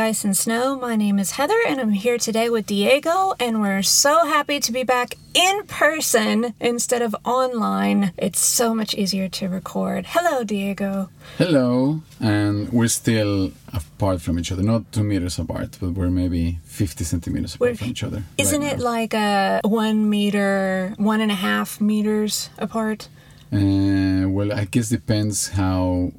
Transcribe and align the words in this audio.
life 0.00 0.24
in 0.24 0.30
the 0.30 0.36
land 0.36 0.56
of 0.56 0.56
the 0.56 0.56
ice 0.56 0.60
and 0.60 0.80
snow. 0.80 0.88
My 0.88 0.96
name 0.96 1.18
is 1.18 1.32
Heather, 1.32 1.60
and 1.68 1.80
I'm 1.80 1.92
here 1.92 2.18
today 2.18 2.48
with 2.48 2.66
Diego, 2.66 3.34
and 3.38 3.60
we're 3.60 3.82
so 3.82 4.24
happy 4.26 4.58
to 4.60 4.72
be 4.72 4.82
back 4.84 5.14
in 5.34 5.66
person 5.66 6.54
instead 6.60 7.02
of 7.02 7.14
online. 7.24 8.12
It's 8.16 8.40
so 8.40 8.74
much 8.74 8.94
easier 8.94 9.28
to 9.28 9.48
record. 9.48 10.06
Hello, 10.08 10.44
Diego. 10.44 11.08
Hello, 11.38 12.00
and 12.18 12.68
we're 12.72 12.88
still 12.88 13.50
apart 13.72 14.20
from 14.22 14.38
each 14.38 14.50
other, 14.52 14.62
not 14.62 14.90
two 14.92 15.04
meters 15.04 15.38
apart, 15.38 15.76
but 15.80 15.90
we're 15.92 16.10
maybe 16.10 16.58
50 16.64 17.04
centimeters 17.04 17.54
apart 17.54 17.60
We're- 17.60 17.76
from 17.76 17.88
each 17.88 18.02
other. 18.04 18.22
Isn't 18.38 18.62
right 18.62 18.72
it 18.72 18.78
now. 18.78 18.84
like 18.84 19.14
a 19.14 19.60
one 19.64 20.08
meter, 20.08 20.94
one 20.96 21.20
and 21.20 21.30
a 21.30 21.40
half 21.50 21.80
meters 21.80 22.50
apart? 22.58 23.08
Uh, 23.52 24.28
well, 24.28 24.52
I 24.52 24.64
guess 24.70 24.88
depends 24.88 25.48
how 25.50 26.12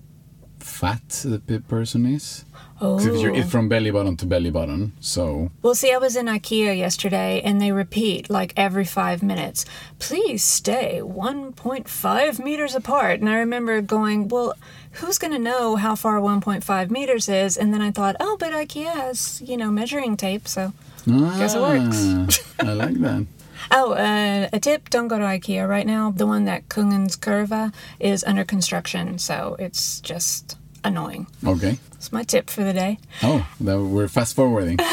fat 0.81 1.07
the 1.33 1.39
pe- 1.47 1.59
person 1.75 2.01
is. 2.17 2.43
'Cause 2.79 3.05
if 3.05 3.21
you're 3.21 3.35
Oh. 3.35 3.39
it's 3.39 3.51
from 3.55 3.69
belly 3.69 3.91
button 3.91 4.15
to 4.17 4.25
belly 4.25 4.49
button, 4.49 4.81
so 4.99 5.51
Well, 5.61 5.75
see, 5.81 5.91
I 5.93 5.99
was 6.05 6.15
in 6.15 6.25
IKEA 6.37 6.73
yesterday 6.85 7.39
and 7.45 7.61
they 7.61 7.71
repeat 7.71 8.21
like 8.37 8.51
every 8.57 8.85
five 8.99 9.19
minutes, 9.31 9.59
please 9.99 10.43
stay 10.43 10.99
1.5 11.03 12.39
meters 12.43 12.73
apart. 12.75 13.19
And 13.19 13.29
I 13.29 13.35
remember 13.35 13.81
going, 13.81 14.27
well, 14.29 14.53
who's 14.93 15.17
going 15.19 15.33
to 15.33 15.39
know 15.51 15.75
how 15.75 15.93
far 15.95 16.19
1.5 16.19 16.89
meters 16.89 17.29
is? 17.29 17.55
And 17.55 17.71
then 17.73 17.81
I 17.81 17.91
thought, 17.91 18.15
oh, 18.19 18.35
but 18.39 18.51
IKEA 18.51 18.91
has, 19.05 19.41
you 19.45 19.57
know, 19.57 19.69
measuring 19.71 20.17
tape. 20.17 20.47
So, 20.47 20.73
Guess 21.05 21.55
it 21.55 21.61
works. 21.61 21.97
Ah, 22.01 22.25
I 22.69 22.73
like 22.73 22.97
that. 23.01 23.25
oh, 23.71 23.93
uh, 23.93 24.49
a 24.53 24.59
tip 24.59 24.89
don't 24.89 25.07
go 25.07 25.17
to 25.19 25.25
IKEA 25.25 25.67
right 25.69 25.85
now. 25.85 26.11
The 26.15 26.25
one 26.25 26.45
that 26.45 26.67
Kungens 26.69 27.15
Kurva 27.17 27.71
is 27.99 28.23
under 28.23 28.43
construction. 28.43 29.17
So 29.19 29.55
it's 29.59 29.99
just 30.01 30.57
annoying. 30.83 31.27
Okay. 31.45 31.79
It's 31.93 32.11
my 32.11 32.23
tip 32.23 32.49
for 32.49 32.63
the 32.63 32.73
day. 32.73 32.97
Oh, 33.23 33.47
that 33.61 33.79
we're 33.79 34.07
fast 34.07 34.35
forwarding. 34.35 34.79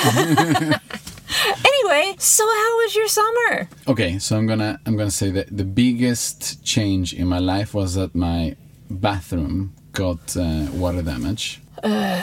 Anyway, 1.64 2.14
so 2.18 2.42
how 2.44 2.76
was 2.78 2.94
your 2.94 3.08
summer? 3.08 3.68
Okay, 3.86 4.18
so 4.18 4.36
I'm 4.36 4.46
gonna 4.46 4.80
I'm 4.86 4.96
gonna 4.96 5.10
say 5.10 5.30
that 5.30 5.54
the 5.54 5.64
biggest 5.64 6.64
change 6.64 7.12
in 7.14 7.26
my 7.26 7.38
life 7.38 7.74
was 7.74 7.94
that 7.94 8.14
my 8.14 8.56
bathroom 8.90 9.74
got 9.92 10.36
uh, 10.36 10.66
water 10.72 11.02
damage. 11.02 11.60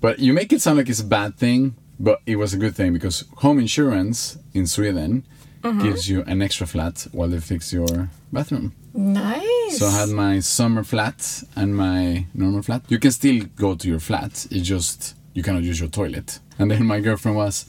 But 0.00 0.18
you 0.18 0.34
make 0.34 0.52
it 0.52 0.60
sound 0.60 0.76
like 0.76 0.90
it's 0.90 1.00
a 1.00 1.04
bad 1.06 1.38
thing, 1.38 1.76
but 1.98 2.20
it 2.26 2.36
was 2.36 2.52
a 2.52 2.58
good 2.58 2.74
thing 2.76 2.92
because 2.92 3.24
home 3.38 3.58
insurance 3.58 4.36
in 4.52 4.66
Sweden 4.66 5.24
gives 5.82 6.08
you 6.08 6.22
an 6.26 6.42
extra 6.42 6.66
flat 6.66 7.06
while 7.12 7.28
they 7.28 7.40
fix 7.40 7.72
your 7.72 8.08
bathroom. 8.32 8.72
Nice. 8.92 9.78
So 9.78 9.86
I 9.86 9.90
had 10.00 10.08
my 10.10 10.40
summer 10.40 10.84
flat 10.84 11.42
and 11.56 11.74
my 11.76 12.26
normal 12.34 12.62
flat. 12.62 12.82
You 12.88 12.98
can 12.98 13.10
still 13.10 13.44
go 13.56 13.74
to 13.74 13.88
your 13.88 14.00
flat. 14.00 14.46
It 14.50 14.60
just 14.60 15.14
you 15.32 15.42
cannot 15.42 15.62
use 15.62 15.80
your 15.80 15.88
toilet. 15.88 16.38
And 16.58 16.70
then 16.70 16.86
my 16.86 17.00
girlfriend 17.00 17.36
was, 17.36 17.64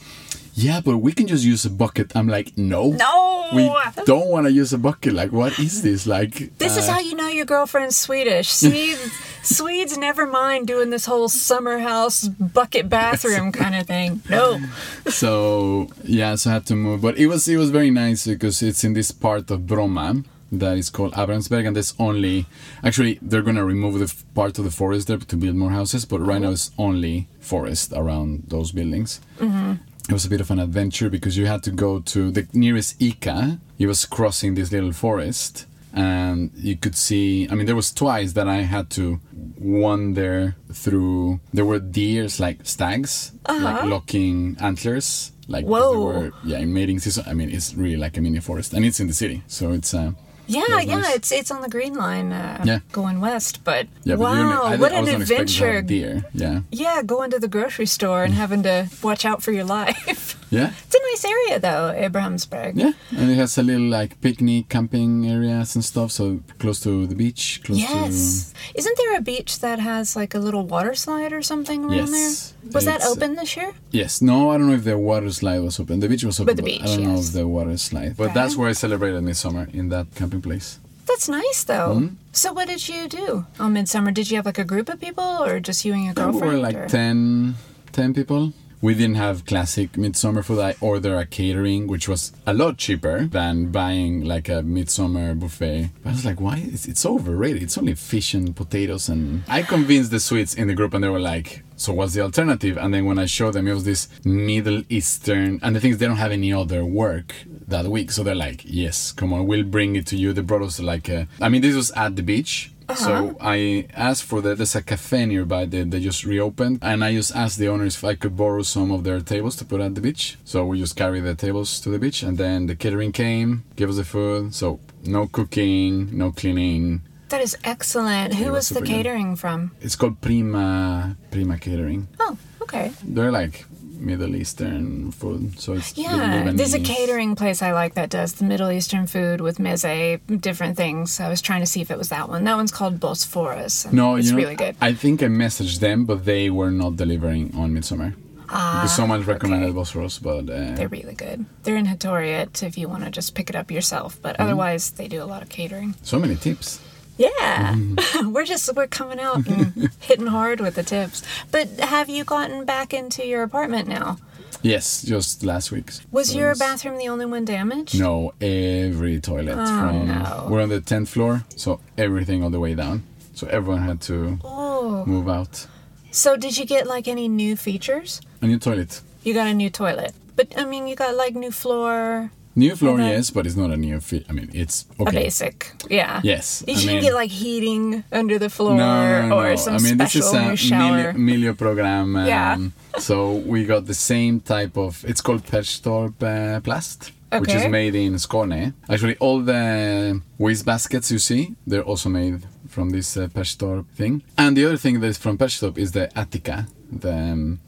"Yeah, 0.54 0.82
but 0.82 0.98
we 1.00 1.12
can 1.14 1.26
just 1.28 1.44
use 1.44 1.66
a 1.66 1.70
bucket." 1.70 2.16
I'm 2.16 2.28
like, 2.28 2.56
"No, 2.58 2.92
No. 2.92 3.50
we 3.56 3.64
don't 4.06 4.28
want 4.30 4.46
to 4.46 4.52
use 4.52 4.72
a 4.74 4.78
bucket. 4.78 5.14
Like, 5.14 5.32
what 5.32 5.58
is 5.60 5.82
this? 5.82 6.06
Like, 6.06 6.58
This 6.60 6.78
is 6.78 6.88
uh, 6.88 6.94
how 6.94 7.00
you 7.00 7.16
know 7.16 7.28
your 7.28 7.46
girlfriend's 7.46 7.98
Swedish. 7.98 8.50
Swedes, 8.50 9.12
Swedes 9.46 9.98
never 9.98 10.26
mind 10.26 10.68
doing 10.68 10.90
this 10.90 11.06
whole 11.06 11.30
summer 11.30 11.80
house 11.80 12.28
bucket 12.28 12.90
bathroom 12.90 13.52
kind 13.52 13.76
of 13.76 13.88
thing. 13.88 14.22
No. 14.30 14.60
so 15.08 15.90
yeah, 16.04 16.36
so 16.36 16.50
I 16.50 16.54
had 16.54 16.66
to 16.68 16.76
move. 16.76 17.02
But 17.02 17.18
it 17.18 17.28
was 17.28 17.48
it 17.48 17.58
was 17.58 17.70
very 17.70 17.92
nice 17.92 18.28
because 18.28 18.62
it's 18.62 18.84
in 18.84 18.94
this 18.94 19.12
part 19.12 19.52
of 19.52 19.62
Bromma 19.62 20.26
that 20.52 20.78
is 20.78 20.90
called 20.90 21.14
Abrahamsberg, 21.14 21.68
and 21.68 21.76
there's 21.76 21.94
only 22.00 22.46
actually 22.84 23.20
they're 23.22 23.42
gonna 23.42 23.66
remove 23.66 24.00
the 24.00 24.06
f- 24.06 24.24
part 24.34 24.58
of 24.58 24.66
the 24.66 24.72
forest 24.72 25.08
there 25.08 25.18
to 25.18 25.36
build 25.38 25.56
more 25.56 25.72
houses, 25.72 26.06
but 26.06 26.20
right 26.20 26.42
now 26.42 26.52
it's 26.52 26.72
only 26.78 27.28
forest 27.40 27.94
around 27.96 28.44
those 28.48 28.72
buildings. 28.72 29.22
Mm-hmm. 29.40 29.74
It 30.08 30.14
was 30.14 30.26
a 30.26 30.30
bit 30.30 30.42
of 30.42 30.52
an 30.52 30.60
adventure 30.60 31.10
because 31.10 31.36
you 31.36 31.48
had 31.48 31.64
to 31.64 31.72
go 31.72 32.00
to 32.00 32.30
the 32.32 32.48
nearest 32.54 33.00
Ica. 33.00 33.60
It 33.80 33.88
was 33.88 34.06
crossing 34.06 34.54
this 34.54 34.72
little 34.72 34.92
forest, 34.92 35.66
and 35.96 36.52
you 36.56 36.76
could 36.78 36.96
see. 36.96 37.48
I 37.50 37.56
mean, 37.56 37.66
there 37.66 37.76
was 37.76 37.92
twice 37.92 38.34
that 38.34 38.48
I 38.48 38.62
had 38.68 38.90
to 38.92 39.20
wander 39.58 40.56
through. 40.72 41.40
There 41.54 41.66
were 41.66 41.80
deers 41.80 42.40
like 42.40 42.60
stags, 42.66 43.32
like 43.48 43.84
locking 43.86 44.58
antlers, 44.60 45.32
like 45.48 45.66
Whoa. 45.66 46.06
were 46.06 46.32
yeah 46.44 46.60
in 46.60 46.74
mating 46.74 47.00
season. 47.00 47.24
I 47.28 47.34
mean, 47.34 47.50
it's 47.50 47.74
really 47.74 47.98
like 47.98 48.18
a 48.18 48.22
mini 48.22 48.40
forest, 48.40 48.74
and 48.74 48.86
it's 48.86 49.00
in 49.00 49.08
the 49.08 49.14
city, 49.14 49.42
so 49.48 49.72
it's 49.72 49.94
uh, 49.94 50.12
Yeah, 50.48 50.80
yeah, 50.82 51.00
nice. 51.00 51.16
it's 51.16 51.32
it's 51.32 51.52
on 51.52 51.62
the 51.62 51.70
Green 51.70 51.96
Line 51.96 52.32
uh, 52.32 52.62
Yeah. 52.64 52.80
going 52.92 53.20
west. 53.22 53.64
But 53.64 53.88
yeah. 54.04 54.16
But 54.16 54.24
wow, 54.24 54.62
I, 54.64 54.76
what 54.78 54.92
I 54.92 54.98
an 55.00 55.06
was 55.06 55.12
not 55.12 55.22
expecting 55.22 55.48
to 55.48 55.66
have 55.66 55.76
adventure! 55.76 55.82
deer. 55.82 56.26
Yeah, 56.34 56.60
Yeah, 56.72 57.02
going 57.04 57.32
to 57.32 57.40
the 57.40 57.48
grocery 57.48 57.88
store 57.88 58.24
and 58.24 58.34
having 58.34 58.62
to 58.64 58.88
watch 59.02 59.26
out 59.26 59.42
for 59.42 59.52
your 59.52 59.66
life. 59.80 60.25
Yeah. 60.52 60.72
it's 60.86 60.96
a 60.96 61.00
nice 61.12 61.26
area 61.26 61.60
though, 61.60 61.94
Abrahamsberg. 61.98 62.74
Yeah, 62.76 62.92
and 63.18 63.32
it 63.32 63.36
has 63.36 63.58
a 63.58 63.64
little 63.64 63.88
like 63.88 64.20
picnic, 64.22 64.70
camping 64.70 65.28
areas 65.30 65.76
and 65.76 65.84
stuff. 65.84 66.12
So 66.12 66.40
close 66.60 66.80
to 66.82 67.08
the 67.08 67.16
beach, 67.16 67.62
close 67.64 67.80
to. 67.80 67.84
Yes. 67.84 68.54
Isn't 68.76 68.98
there 68.98 69.18
a 69.18 69.22
beach 69.22 69.60
that 69.60 69.80
has 69.80 70.16
like 70.16 70.34
a 70.36 70.40
little 70.40 70.66
water 70.66 70.94
slide 70.96 71.34
or 71.34 71.42
something 71.42 71.84
around 71.86 71.98
Yes, 72.14 72.54
there? 72.64 72.72
Was 72.74 72.86
that 72.86 73.04
open 73.04 73.36
this 73.36 73.56
year? 73.58 73.74
Yes, 73.92 74.22
no, 74.22 74.50
I 74.52 74.58
don't 74.58 74.68
know 74.70 74.76
if 74.76 74.84
the 74.84 74.98
water 74.98 75.32
slide 75.32 75.60
was 75.62 75.80
open. 75.80 76.00
The 76.00 76.08
beach 76.10 76.24
was 76.24 76.40
open, 76.40 76.48
But 76.56 76.58
the 76.58 76.62
but 76.64 76.72
beach, 76.72 76.82
I 76.84 76.96
don't 76.98 77.08
know 77.14 77.20
if 77.20 77.32
the 77.34 77.48
water 77.48 77.78
slide. 77.78 78.16
But 78.18 78.34
that's 78.34 78.56
where 78.56 78.70
I 78.70 78.74
celebrated 78.74 79.22
midsummer 79.24 79.68
in 79.74 79.90
that 79.90 80.14
camping 80.16 80.42
place. 80.42 80.80
That's 81.08 81.30
nice 81.30 81.64
though. 81.64 81.96
Mm-hmm. 81.98 82.16
So 82.32 82.52
what 82.54 82.68
did 82.68 82.88
you 82.90 83.08
do 83.08 83.46
on 83.60 83.74
midsummer? 83.74 84.12
Did 84.12 84.30
you 84.32 84.38
have 84.38 84.46
like 84.46 84.58
a 84.58 84.64
group 84.64 84.90
of 84.90 85.00
people 85.00 85.24
or 85.24 85.60
just 85.60 85.86
you 85.86 85.94
and 85.94 86.04
your 86.06 86.14
Yeah, 86.18 86.26
we 86.28 86.32
girlfriend? 86.40 86.54
were 86.54 86.60
like 86.60 86.76
or- 86.76 86.88
10, 86.88 87.56
10 87.92 88.14
people. 88.14 88.54
We 88.82 88.94
didn't 88.94 89.16
have 89.16 89.46
classic 89.46 89.98
midsummer 89.98 90.44
food. 90.44 90.60
I 90.60 90.76
ordered 90.80 91.18
a 91.18 91.26
catering, 91.26 91.88
which 91.88 92.08
was 92.08 92.34
a 92.46 92.54
lot 92.54 92.78
cheaper 92.78 93.26
than 93.26 93.72
buying 93.72 94.26
like 94.26 94.50
a 94.50 94.62
midsummer 94.62 95.34
buffet. 95.34 95.90
I 96.06 96.10
was 96.10 96.26
like, 96.26 96.40
why? 96.40 96.64
It's, 96.66 96.86
it's 96.86 97.06
overrated. 97.06 97.64
It's 97.64 97.78
only 97.78 97.96
fish 97.96 98.34
and 98.34 98.56
potatoes. 98.56 99.10
And 99.10 99.44
I 99.48 99.64
convinced 99.64 100.12
the 100.12 100.20
Swedes 100.20 100.56
in 100.56 100.68
the 100.68 100.74
group, 100.74 100.94
and 100.94 101.04
they 101.04 101.10
were 101.10 101.20
like, 101.20 101.64
so 101.78 101.94
what's 101.94 102.14
the 102.14 102.22
alternative? 102.22 102.78
And 102.78 102.94
then 102.94 103.06
when 103.06 103.20
I 103.20 103.26
showed 103.26 103.54
them, 103.54 103.68
it 103.68 103.74
was 103.74 103.86
this 103.86 104.08
Middle 104.24 104.84
Eastern, 104.90 105.60
and 105.64 105.76
the 105.76 105.80
thing 105.80 105.92
is, 105.92 105.98
they 105.98 106.08
don't 106.08 106.18
have 106.18 106.32
any 106.32 106.54
other 106.54 106.86
work 106.86 107.34
that 107.68 107.86
week. 107.88 108.12
So 108.12 108.24
they're 108.24 108.36
like, 108.36 108.62
yes, 108.66 109.12
come 109.12 109.34
on, 109.34 109.48
we'll 109.48 109.64
bring 109.64 109.96
it 109.96 110.06
to 110.08 110.16
you. 110.16 110.32
They 110.32 110.42
brought 110.42 110.62
us 110.62 110.80
like 110.80 111.10
a, 111.10 111.28
I 111.42 111.50
mean, 111.50 111.62
this 111.62 111.76
was 111.76 111.92
at 111.92 112.16
the 112.16 112.24
beach. 112.24 112.72
So 112.94 113.14
uh-huh. 113.14 113.34
I 113.42 113.88
asked 113.94 114.24
for 114.24 114.42
the 114.42 114.54
there's 114.56 114.76
a 114.76 114.82
cafe 114.82 115.26
nearby 115.26 115.66
that 115.66 115.92
they 115.92 116.00
just 116.00 116.24
reopened, 116.24 116.80
and 116.82 117.04
I 117.04 117.14
just 117.14 117.36
asked 117.36 117.58
the 117.58 117.68
owners 117.68 117.96
if 117.96 118.04
I 118.04 118.16
could 118.16 118.38
borrow 118.38 118.62
some 118.62 118.92
of 118.92 119.04
their 119.04 119.22
tables 119.22 119.56
to 119.58 119.66
put 119.66 119.82
at 119.82 119.96
the 119.96 120.02
beach. 120.02 120.38
So 120.44 120.66
we 120.66 120.80
just 120.80 120.96
carry 120.96 121.20
the 121.20 121.36
tables 121.36 121.80
to 121.82 121.90
the 121.90 122.00
beach, 122.00 122.22
and 122.22 122.38
then 122.38 122.68
the 122.68 122.76
catering 122.76 123.12
came, 123.12 123.64
gave 123.76 123.90
us 123.90 123.98
the 123.98 124.06
food. 124.06 124.54
So 124.54 124.80
no 125.04 125.28
cooking, 125.28 126.16
no 126.16 126.32
cleaning. 126.32 127.02
That 127.30 127.42
is 127.42 127.58
excellent. 127.64 128.36
Who 128.36 128.46
was 128.46 128.54
was 128.54 128.70
the 128.70 128.76
super 128.76 128.86
good. 128.86 128.94
catering 128.94 129.36
from? 129.36 129.72
It's 129.82 129.96
called 129.96 130.22
Prima 130.22 131.18
Prima 131.32 131.58
Catering. 131.58 132.08
Oh, 132.20 132.38
okay. 132.62 132.92
They're 133.04 133.32
like 133.32 133.66
Middle 134.00 134.36
Eastern 134.36 135.12
food, 135.12 135.60
so 135.60 135.74
it's 135.74 135.98
Yeah, 135.98 136.52
there's 136.54 136.74
a 136.74 136.80
catering 136.80 137.36
place 137.36 137.62
I 137.62 137.72
like 137.74 137.94
that 137.96 138.10
does 138.10 138.34
the 138.34 138.46
Middle 138.46 138.72
Eastern 138.72 139.08
food 139.08 139.42
with 139.42 139.58
meze, 139.58 140.20
different 140.42 140.78
things. 140.78 141.20
I 141.20 141.30
was 141.30 141.42
trying 141.42 141.62
to 141.62 141.66
see 141.68 141.82
if 141.82 141.90
it 141.92 141.98
was 141.98 142.10
that 142.10 142.30
one. 142.30 142.44
That 142.44 142.56
one's 142.56 142.72
called 142.72 143.00
Bosphorus. 143.00 143.92
No, 143.92 144.16
it's 144.16 144.28
you 144.28 144.34
know, 144.34 144.38
really 144.38 144.56
good. 144.56 144.76
I 144.82 144.94
think 144.94 145.22
I 145.24 145.28
messaged 145.28 145.80
them, 145.80 146.06
but 146.06 146.26
they 146.26 146.50
were 146.50 146.72
not 146.72 146.96
delivering 146.98 147.54
on 147.56 147.74
Midsummer. 147.74 148.14
because 148.46 148.96
someone 148.96 149.22
recommended 149.24 149.74
Bosphorus, 149.74 150.20
but 150.20 150.50
uh, 150.50 150.76
They're 150.76 150.88
really 150.88 151.16
good. 151.16 151.46
They're 151.64 151.76
in 151.78 151.88
Hötorget 151.88 152.62
if 152.64 152.78
you 152.78 152.88
want 152.88 153.04
to 153.04 153.10
just 153.10 153.34
pick 153.34 153.50
it 153.50 153.56
up 153.56 153.72
yourself, 153.72 154.20
but 154.22 154.34
Mm-hmm. 154.36 154.44
otherwise 154.44 154.92
they 154.92 155.08
do 155.08 155.24
a 155.24 155.26
lot 155.34 155.42
of 155.42 155.50
catering. 155.50 155.96
so 156.04 156.20
many 156.20 156.36
tips. 156.36 156.80
Yeah, 157.18 157.76
Mm-hmm. 157.76 158.32
we're 158.34 158.46
just 158.46 158.74
we're 158.76 158.88
coming 158.88 159.20
out 159.20 159.48
and 159.48 159.90
hitting 160.00 160.28
hard 160.28 160.60
with 160.60 160.76
the 160.76 160.84
tips. 160.84 161.24
But 161.52 161.70
have 161.80 162.10
you 162.10 162.24
gotten 162.26 162.66
back 162.66 162.94
into 162.94 163.26
your 163.26 163.44
apartment 163.44 163.88
now? 163.88 164.18
Yes, 164.62 165.02
just 165.04 165.44
last 165.44 165.72
week. 165.72 165.92
Was 166.12 166.30
So 166.32 166.38
your 166.40 166.52
it's- 166.52 166.60
bathroom 166.60 166.98
the 166.98 167.08
only 167.10 167.26
one 167.26 167.46
damaged? 167.46 167.98
No, 168.00 168.34
every 168.42 169.20
toilet 169.22 169.56
Oh, 169.58 169.66
from 169.66 170.08
no. 170.08 170.48
we're 170.50 170.62
on 170.62 170.70
the 170.70 170.82
tenth 170.82 171.10
floor, 171.10 171.44
so 171.56 171.80
everything 171.98 172.44
on 172.44 172.52
the 172.52 172.60
way 172.60 172.76
down. 172.76 173.04
So 173.34 173.48
everyone 173.48 173.84
had 173.84 174.02
to 174.02 174.40
Oh, 174.44 175.04
move 175.06 175.30
out. 175.30 175.68
so 176.12 176.36
did 176.38 176.58
you 176.58 176.66
get 176.66 176.88
like 176.88 177.08
any 177.08 177.28
new 177.28 177.56
features? 177.56 178.22
A 178.42 178.48
new 178.48 178.58
toilet. 178.60 179.02
You 179.24 179.34
got 179.34 179.48
a 179.48 179.54
new 179.54 179.70
toilet, 179.70 180.14
but 180.36 180.48
I 180.58 180.66
mean, 180.66 180.88
you 180.88 180.96
got 180.96 181.16
like 181.16 181.36
new 181.36 181.52
floor, 181.52 182.32
New 182.58 182.76
floor, 182.76 182.94
Okay. 182.94 183.10
yes, 183.10 183.32
but 183.32 183.46
it's 183.46 183.58
not 183.58 183.70
a 183.72 183.76
new 183.78 184.00
fit. 184.00 184.26
I 184.30 184.32
mean, 184.32 184.50
it's 184.54 184.86
okay. 185.00 185.10
a 185.10 185.22
basic, 185.24 185.72
yeah. 185.90 186.22
Yes, 186.24 186.64
You 186.68 186.74
I 186.74 186.78
should 186.78 186.88
mean- 186.92 187.02
get 187.02 187.14
like 187.14 187.30
heating 187.32 188.04
under 188.14 188.40
the 188.40 188.50
floor 188.50 188.76
No, 188.76 189.22
no, 189.22 189.28
no, 189.28 189.36
or 189.40 189.50
no. 189.50 189.56
some 189.58 189.76
I 189.76 189.80
mean, 189.80 189.98
this 189.98 190.12
special 190.14 190.36
is 190.54 190.54
a 190.54 190.56
shower. 190.56 191.14
Milio, 191.14 191.52
Milio 191.52 191.54
program. 191.58 192.16
Um, 192.16 192.26
Yeah. 192.28 192.58
So 193.00 193.16
we 193.54 193.66
got 193.66 193.86
the 193.88 193.94
same 193.94 194.40
type 194.40 194.78
of. 194.78 195.04
It's 195.06 195.20
called 195.22 195.44
Perstorp 195.46 196.16
uh, 196.24 196.62
Plast, 196.62 197.12
which 197.42 197.54
is 197.54 197.68
made 197.68 197.94
in 197.96 198.14
Skåne. 198.16 198.74
Actually, 198.90 199.18
all 199.20 199.40
the 199.42 200.22
waste 200.38 200.66
baskets 200.66 201.12
you 201.12 201.20
see, 201.20 201.56
they're 201.68 201.84
also 201.92 202.08
made 202.10 202.38
from 202.70 202.92
this 202.92 203.18
uh, 203.18 203.28
Perstorp 203.28 203.86
thing. 203.98 204.22
And 204.38 204.56
the 204.56 204.66
other 204.66 204.78
thing 204.78 205.02
that 205.02 205.08
is 205.08 205.18
from 205.18 205.38
Perstorp 205.38 205.78
is 205.78 205.92
the 205.92 206.08
ättika, 206.16 206.68
the 206.90 207.14
um, 207.34 207.60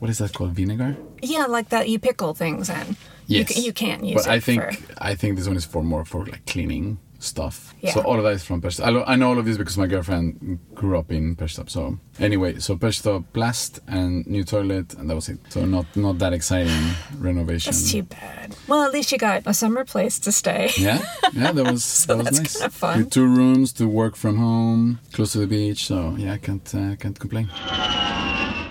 what 0.00 0.10
is 0.10 0.18
that 0.18 0.32
called? 0.34 0.52
Vinegar. 0.54 0.96
Yeah, 1.22 1.46
like 1.56 1.70
that 1.70 1.88
you 1.88 1.98
pickle 1.98 2.34
things 2.34 2.68
in. 2.68 2.96
You, 3.26 3.38
Yes. 3.38 3.54
c- 3.54 3.62
you 3.66 3.72
can't 3.72 4.04
use 4.04 4.14
But 4.16 4.26
it 4.26 4.36
I 4.36 4.40
think 4.40 4.62
for. 4.62 4.94
I 4.98 5.14
think 5.14 5.36
this 5.36 5.46
one 5.46 5.56
is 5.56 5.64
for 5.64 5.82
more 5.82 6.04
for 6.04 6.24
like 6.26 6.44
cleaning 6.46 6.98
stuff. 7.18 7.74
Yeah. 7.80 7.94
So 7.94 8.00
all 8.02 8.18
of 8.18 8.24
that 8.24 8.34
is 8.34 8.44
from 8.44 8.60
Perstorp. 8.60 8.84
I, 8.84 8.90
lo- 8.90 9.04
I 9.06 9.16
know 9.16 9.30
all 9.30 9.38
of 9.38 9.46
this 9.46 9.56
because 9.56 9.78
my 9.78 9.86
girlfriend 9.86 10.58
grew 10.74 10.98
up 10.98 11.10
in 11.10 11.34
Perstorp. 11.36 11.70
So 11.70 11.98
anyway, 12.20 12.58
so 12.58 12.76
Perstorp 12.76 13.24
blast 13.32 13.80
and 13.88 14.26
new 14.26 14.44
toilet, 14.44 14.92
and 14.98 15.08
that 15.08 15.14
was 15.14 15.28
it. 15.30 15.38
So 15.48 15.64
not 15.64 15.86
not 15.96 16.18
that 16.18 16.32
exciting 16.34 16.82
renovation. 17.18 17.70
That's 17.72 17.90
too 17.90 18.02
bad. 18.02 18.54
Well, 18.68 18.82
at 18.82 18.92
least 18.92 19.10
you 19.10 19.16
got 19.16 19.42
a 19.46 19.54
summer 19.54 19.84
place 19.86 20.18
to 20.20 20.32
stay. 20.32 20.70
Yeah, 20.76 20.98
yeah, 21.32 21.52
that 21.52 21.64
was 21.72 22.04
that 22.08 22.18
was 22.18 22.24
that's 22.26 22.38
nice. 22.40 22.56
kinda 22.58 22.70
fun. 22.70 22.98
With 22.98 23.10
two 23.10 23.26
rooms 23.26 23.72
to 23.74 23.88
work 23.88 24.16
from 24.16 24.36
home, 24.36 24.98
close 25.14 25.32
to 25.32 25.38
the 25.38 25.46
beach. 25.46 25.86
So 25.86 26.14
yeah, 26.18 26.34
I 26.34 26.38
can't 26.38 26.74
uh, 26.74 26.96
can't 26.96 27.18
complain. 27.18 27.48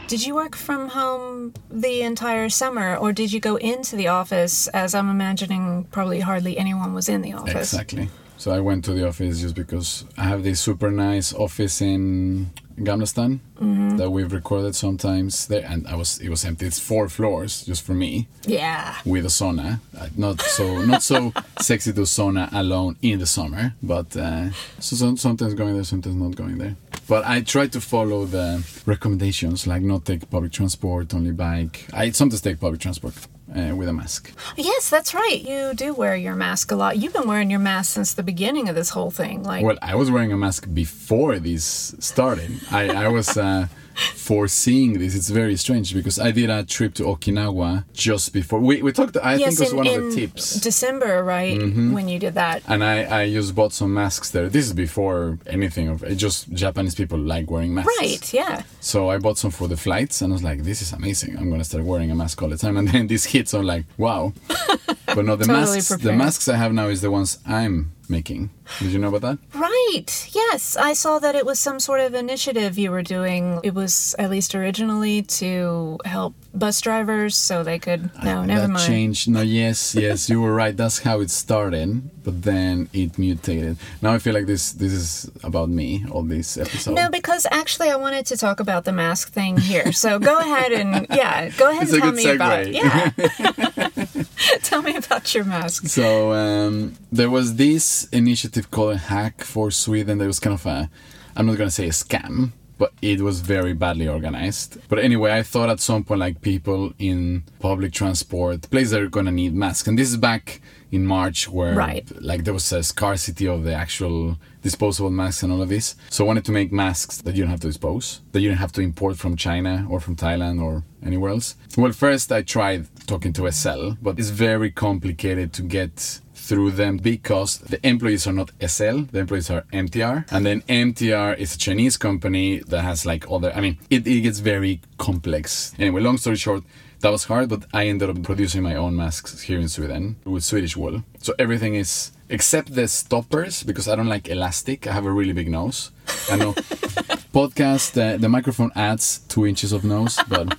Did 0.08 0.26
you 0.26 0.36
work 0.36 0.56
from 0.56 0.90
home 0.90 1.54
the 1.72 2.02
entire 2.02 2.50
summer, 2.50 2.96
or 2.96 3.14
did 3.14 3.34
you 3.34 3.40
go 3.40 3.56
into 3.56 3.96
the 3.96 4.10
office? 4.10 4.68
As 4.68 4.94
I'm 4.94 5.10
imagining, 5.10 5.86
probably 5.86 6.20
hardly 6.20 6.58
anyone 6.58 6.94
was 6.94 7.10
in 7.10 7.22
the 7.22 7.34
office. 7.34 7.74
Exactly. 7.74 8.10
So 8.38 8.52
I 8.52 8.60
went 8.60 8.84
to 8.86 8.94
the 8.94 9.08
office 9.08 9.40
just 9.42 9.56
because 9.56 10.06
I 10.18 10.24
have 10.24 10.44
this 10.44 10.60
super 10.60 10.92
nice 10.92 11.34
office 11.34 11.82
in 11.82 12.52
Gamla 12.78 13.08
stan 13.08 13.40
Mm-hmm. 13.62 13.96
that 13.98 14.10
we've 14.10 14.34
recorded 14.34 14.76
sometimes 14.76 15.48
there, 15.48 15.64
and 15.66 15.88
I 15.88 15.96
was 15.96 16.20
it 16.20 16.28
was 16.30 16.44
empty. 16.44 16.66
It's 16.66 16.80
four 16.80 17.08
floors 17.08 17.64
just 17.66 17.82
for 17.86 17.94
me 17.94 18.28
Yeah. 18.46 18.96
with 19.06 19.24
a 19.26 19.30
sauna. 19.30 19.80
Uh, 19.98 20.10
Not 20.18 20.42
so 20.42 20.82
not 20.86 21.02
so 21.02 21.32
sexy 21.62 21.94
to 21.94 22.02
sauna 22.02 22.50
alone 22.52 22.98
in 23.02 23.20
the 23.20 23.26
summer, 23.26 23.74
but 23.82 24.18
uh, 24.18 24.50
so, 24.80 24.96
some 24.98 25.16
sometimes 25.18 25.54
going 25.54 25.76
there, 25.76 25.86
sometimes 25.86 26.16
not 26.16 26.36
going 26.36 26.58
there. 26.58 26.76
But 27.08 27.26
I 27.26 27.42
try 27.42 27.68
to 27.68 27.82
follow 27.82 28.26
the 28.26 28.64
recommendations, 28.86 29.68
like 29.68 29.82
not 29.82 30.06
take 30.06 30.30
public 30.30 30.52
transport, 30.52 31.14
only 31.14 31.32
bike. 31.32 31.86
I 31.94 32.12
sometimes 32.12 32.42
take 32.42 32.60
public 32.60 32.80
transport 32.80 33.14
uh, 33.56 33.76
with 33.76 33.88
a 33.88 33.94
mask. 33.94 34.32
Yes, 34.56 34.90
that's 34.90 35.14
right. 35.14 35.42
You 35.42 35.74
do 35.74 35.94
wear 35.94 36.16
your 36.16 36.36
mask 36.36 36.72
a 36.72 36.76
lot. 36.76 36.98
You've 36.98 37.14
been 37.14 37.28
wearing 37.28 37.50
your 37.52 37.60
mask 37.60 37.94
since 37.94 38.14
the 38.14 38.24
beginning 38.24 38.70
of 38.70 38.76
this 38.76 38.90
whole 38.90 39.12
thing. 39.12 39.44
Like, 39.44 39.64
Well, 39.66 39.78
I 39.82 39.96
was 39.96 40.10
wearing 40.10 40.32
a 40.32 40.38
mask 40.38 40.68
before 40.74 41.40
this 41.40 41.96
started. 42.00 42.52
I, 42.72 42.90
I 43.06 43.08
was 43.10 43.38
uh, 43.38 43.68
foreseeing 43.95 45.00
this. 45.00 45.16
It's 45.16 45.30
very 45.30 45.56
strange 45.57 45.94
because 45.94 46.19
I 46.19 46.31
did 46.31 46.50
a 46.50 46.63
trip 46.63 46.94
to 46.95 47.04
Okinawa 47.04 47.86
just 47.94 48.34
before. 48.34 48.60
We, 48.60 48.81
we 48.81 48.92
talked, 48.92 49.18
I 49.18 49.36
yes, 49.36 49.57
think 49.57 49.60
it 49.60 49.60
was 49.63 49.72
in, 49.72 49.78
one 49.78 49.88
of 49.88 50.04
the 50.04 50.16
tips. 50.16 50.54
Mm-hmm. 50.54 50.63
December, 50.63 51.24
right? 51.24 51.57
When 51.57 52.07
you 52.07 52.19
did 52.19 52.34
that. 52.36 52.63
And 52.68 52.84
I, 52.84 53.22
I 53.22 53.31
just 53.31 53.56
bought 53.56 53.74
some 53.74 53.94
masks 53.94 54.31
there. 54.31 54.50
This 54.50 54.66
is 54.66 54.74
before 54.74 55.38
anything 55.48 55.88
of 55.90 56.04
it. 56.04 56.16
Just 56.16 56.51
Japanese 56.51 56.95
people 56.95 57.19
like 57.19 57.50
wearing 57.50 57.74
masks. 57.74 57.92
Right, 58.00 58.34
yeah. 58.34 58.63
So 58.80 59.10
I 59.10 59.18
bought 59.18 59.38
some 59.38 59.51
for 59.51 59.68
the 59.68 59.78
flights 59.78 60.22
and 60.22 60.31
I 60.31 60.36
was 60.36 60.44
like, 60.44 60.63
this 60.63 60.81
is 60.81 60.94
amazing. 60.94 61.38
I'm 61.38 61.50
going 61.50 61.62
to 61.62 61.66
start 61.66 61.84
wearing 61.84 62.12
a 62.12 62.16
mask 62.16 62.42
all 62.42 62.50
the 62.50 62.57
time. 62.57 62.78
And 62.78 62.88
then 62.88 63.07
this 63.07 63.25
hits, 63.25 63.54
I'm 63.54 63.66
like, 63.66 63.86
wow. 63.98 64.34
But 65.06 65.25
no, 65.25 65.36
the 65.36 65.46
Totally 65.46 65.75
masks, 65.78 65.96
the 65.98 66.13
masks 66.13 66.48
I 66.48 66.56
have 66.56 66.74
now 66.74 66.88
is 66.88 67.01
the 67.01 67.12
ones 67.12 67.38
I'm 67.46 67.92
making. 68.10 68.50
Did 68.80 68.92
you 68.92 69.00
know 69.00 69.14
about 69.14 69.22
that? 69.22 69.38
Right. 69.60 70.30
Yes, 70.34 70.76
I 70.76 70.94
saw 70.94 71.20
that 71.20 71.36
it 71.36 71.46
was 71.46 71.60
some 71.60 71.80
sort 71.80 72.00
of 72.00 72.14
initiative 72.14 72.78
you 72.78 72.92
were 72.92 73.02
doing. 73.04 73.60
It 73.64 73.74
was 73.74 74.16
at 74.20 74.30
least 74.30 74.56
originally 74.56 75.22
to 75.24 76.00
help 76.06 76.36
bus 76.54 76.82
drivers 76.82 77.36
so 77.36 77.64
they 77.64 77.80
could. 77.80 78.10
No, 78.24 78.44
never 78.46 78.62
that 78.62 78.70
mind. 78.70 78.86
changed. 78.88 79.30
No, 79.30 79.42
yes, 79.42 79.96
yes, 79.96 80.30
you 80.30 80.42
were 80.42 80.54
right. 80.54 80.76
That's 80.76 81.00
how 81.00 81.20
it 81.22 81.30
started, 81.32 82.10
but 82.24 82.42
then 82.44 82.90
it 82.94 83.18
mutated. 83.18 83.78
Now 84.02 84.14
I 84.14 84.20
feel 84.20 84.34
like 84.34 84.46
this 84.46 84.72
this 84.74 84.94
is 84.94 85.31
about 85.44 85.70
me. 85.70 86.06
All 86.12 86.24
this 86.24 86.58
episode. 86.58 86.96
No, 86.96 87.10
because 87.10 87.46
actually, 87.52 87.90
I 87.90 87.96
wanted 87.96 88.25
to 88.28 88.38
talk 88.38 88.60
about 88.60 88.86
the 88.86 88.92
mask 88.92 89.31
thing 89.31 89.58
here. 89.58 89.92
So 89.92 90.20
go 90.20 90.38
ahead 90.46 90.72
and 90.72 91.08
yeah, 91.10 91.50
go 91.50 91.70
ahead 91.70 91.84
It's 91.84 91.94
and 91.94 92.02
tell 92.02 92.12
me 92.12 92.30
about 92.30 92.72
yeah. 92.72 93.12
tell 94.64 94.81
me 94.81 94.96
about 94.96 95.34
your 95.34 95.44
mask. 95.44 95.88
So 95.88 96.34
um, 96.34 96.96
there 97.12 97.30
was 97.30 97.56
this 97.56 98.06
initiative 98.12 98.72
called 98.72 98.98
Hack 98.98 99.44
for 99.44 99.72
Sweden. 99.72 100.18
That 100.18 100.28
was 100.28 100.40
kind 100.40 100.54
of 100.54 100.66
a, 100.66 100.90
I'm 101.36 101.46
not 101.46 101.58
gonna 101.58 101.72
say 101.72 101.88
a 101.88 101.92
scam, 101.92 102.52
but 102.78 102.94
it 103.02 103.22
was 103.22 103.42
very 103.42 103.74
badly 103.74 104.08
organized. 104.08 104.78
But 104.90 105.00
anyway, 105.00 105.31
I 105.34 105.44
thought 105.44 105.70
at 105.70 105.80
some 105.80 106.04
point 106.04 106.20
like 106.20 106.42
people 106.42 106.94
in 107.00 107.44
public 107.60 107.94
transport, 107.94 108.70
places 108.70 108.92
that 108.92 109.02
are 109.02 109.10
gonna 109.10 109.31
need 109.31 109.54
masks, 109.54 109.88
and 109.88 109.98
this 109.98 110.10
is 110.10 110.18
back 110.18 110.62
in 110.94 111.06
March 111.18 111.50
where 111.50 111.74
Right. 111.75 112.06
like 112.22 112.42
there 112.45 112.54
was 112.54 112.72
a 112.72 112.84
scarcity 112.84 113.48
of 113.48 113.60
the 113.68 113.74
actual 113.86 114.38
disposable 114.62 115.10
masks 115.10 115.44
and 115.44 115.51
all 115.54 115.62
of 115.62 115.69
this. 115.69 115.95
So 116.10 116.24
I 116.24 116.28
wanted 116.28 116.45
to 116.45 116.51
make 116.60 116.72
masks 116.72 117.16
that 117.24 117.36
you 117.36 117.42
don't 117.44 117.50
have 117.56 117.60
to 117.62 117.68
dispose, 117.74 118.22
that 118.31 118.42
you 118.42 118.50
don't 118.50 118.60
have 118.66 118.72
to 118.74 118.81
import 118.81 119.18
from 119.18 119.36
China 119.36 119.74
or 119.90 120.00
from 120.00 120.16
Thailand 120.16 120.62
or 120.62 120.84
anywhere 121.10 121.31
else. 121.31 121.56
Well, 121.78 121.92
first 121.92 122.31
I 122.31 122.42
tried 122.44 122.81
talking 123.07 123.34
to 123.34 123.51
SL, 123.51 123.84
but 124.01 124.19
it's 124.19 124.30
very 124.30 124.72
complicated 124.72 125.51
to 125.54 125.62
get 125.63 126.19
through 126.48 126.72
them 126.72 126.98
because 126.98 127.57
the 127.72 127.80
employees 127.88 128.28
are 128.28 128.34
not 128.42 128.51
SL, 128.74 128.98
the 129.13 129.19
employees 129.19 129.50
are 129.50 129.63
MTR, 129.72 130.25
and 130.31 130.46
then 130.46 130.62
MTR 130.68 131.38
is 131.38 131.56
a 131.56 131.57
Chinese 131.57 131.96
company 131.98 132.60
that 132.68 132.81
has 132.84 133.06
like 133.06 133.24
all 133.30 133.39
the. 133.39 133.50
I 133.57 133.62
mean, 133.62 133.78
it, 133.89 134.06
it 134.07 134.22
gets 134.22 134.39
very 134.39 134.81
complex. 134.98 135.74
Anyway, 135.80 136.01
long 136.01 136.18
story 136.18 136.36
short, 136.36 136.63
that 137.04 137.12
was 137.12 137.26
hard, 137.26 137.50
but 137.50 137.66
I 137.74 137.88
ended 137.88 138.10
up 138.10 138.24
producing 138.24 138.64
my 138.64 138.76
own 138.76 138.96
masks 138.96 139.42
here 139.42 139.60
in 139.60 139.68
Sweden 139.68 140.16
with 140.24 140.42
Swedish 140.42 140.78
wool. 140.78 141.04
So 141.20 141.34
everything 141.38 141.76
is 141.76 142.12
except 142.30 142.74
the 142.76 142.88
stoppers 142.88 143.62
because 143.64 143.90
I 143.90 143.98
don't 143.98 144.08
like 144.08 144.30
elastic. 144.30 144.88
I 144.88 144.94
have 144.94 145.06
a 145.06 145.12
really 145.12 145.34
big 145.34 145.50
nose. 145.50 145.92
I 146.32 146.38
know 146.38 146.54
podcast 147.34 147.92
the, 147.92 148.18
the 148.18 148.30
microphone 148.30 148.72
adds 148.74 149.20
two 149.28 149.46
inches 149.46 149.74
of 149.74 149.84
nose, 149.84 150.18
but 150.30 150.58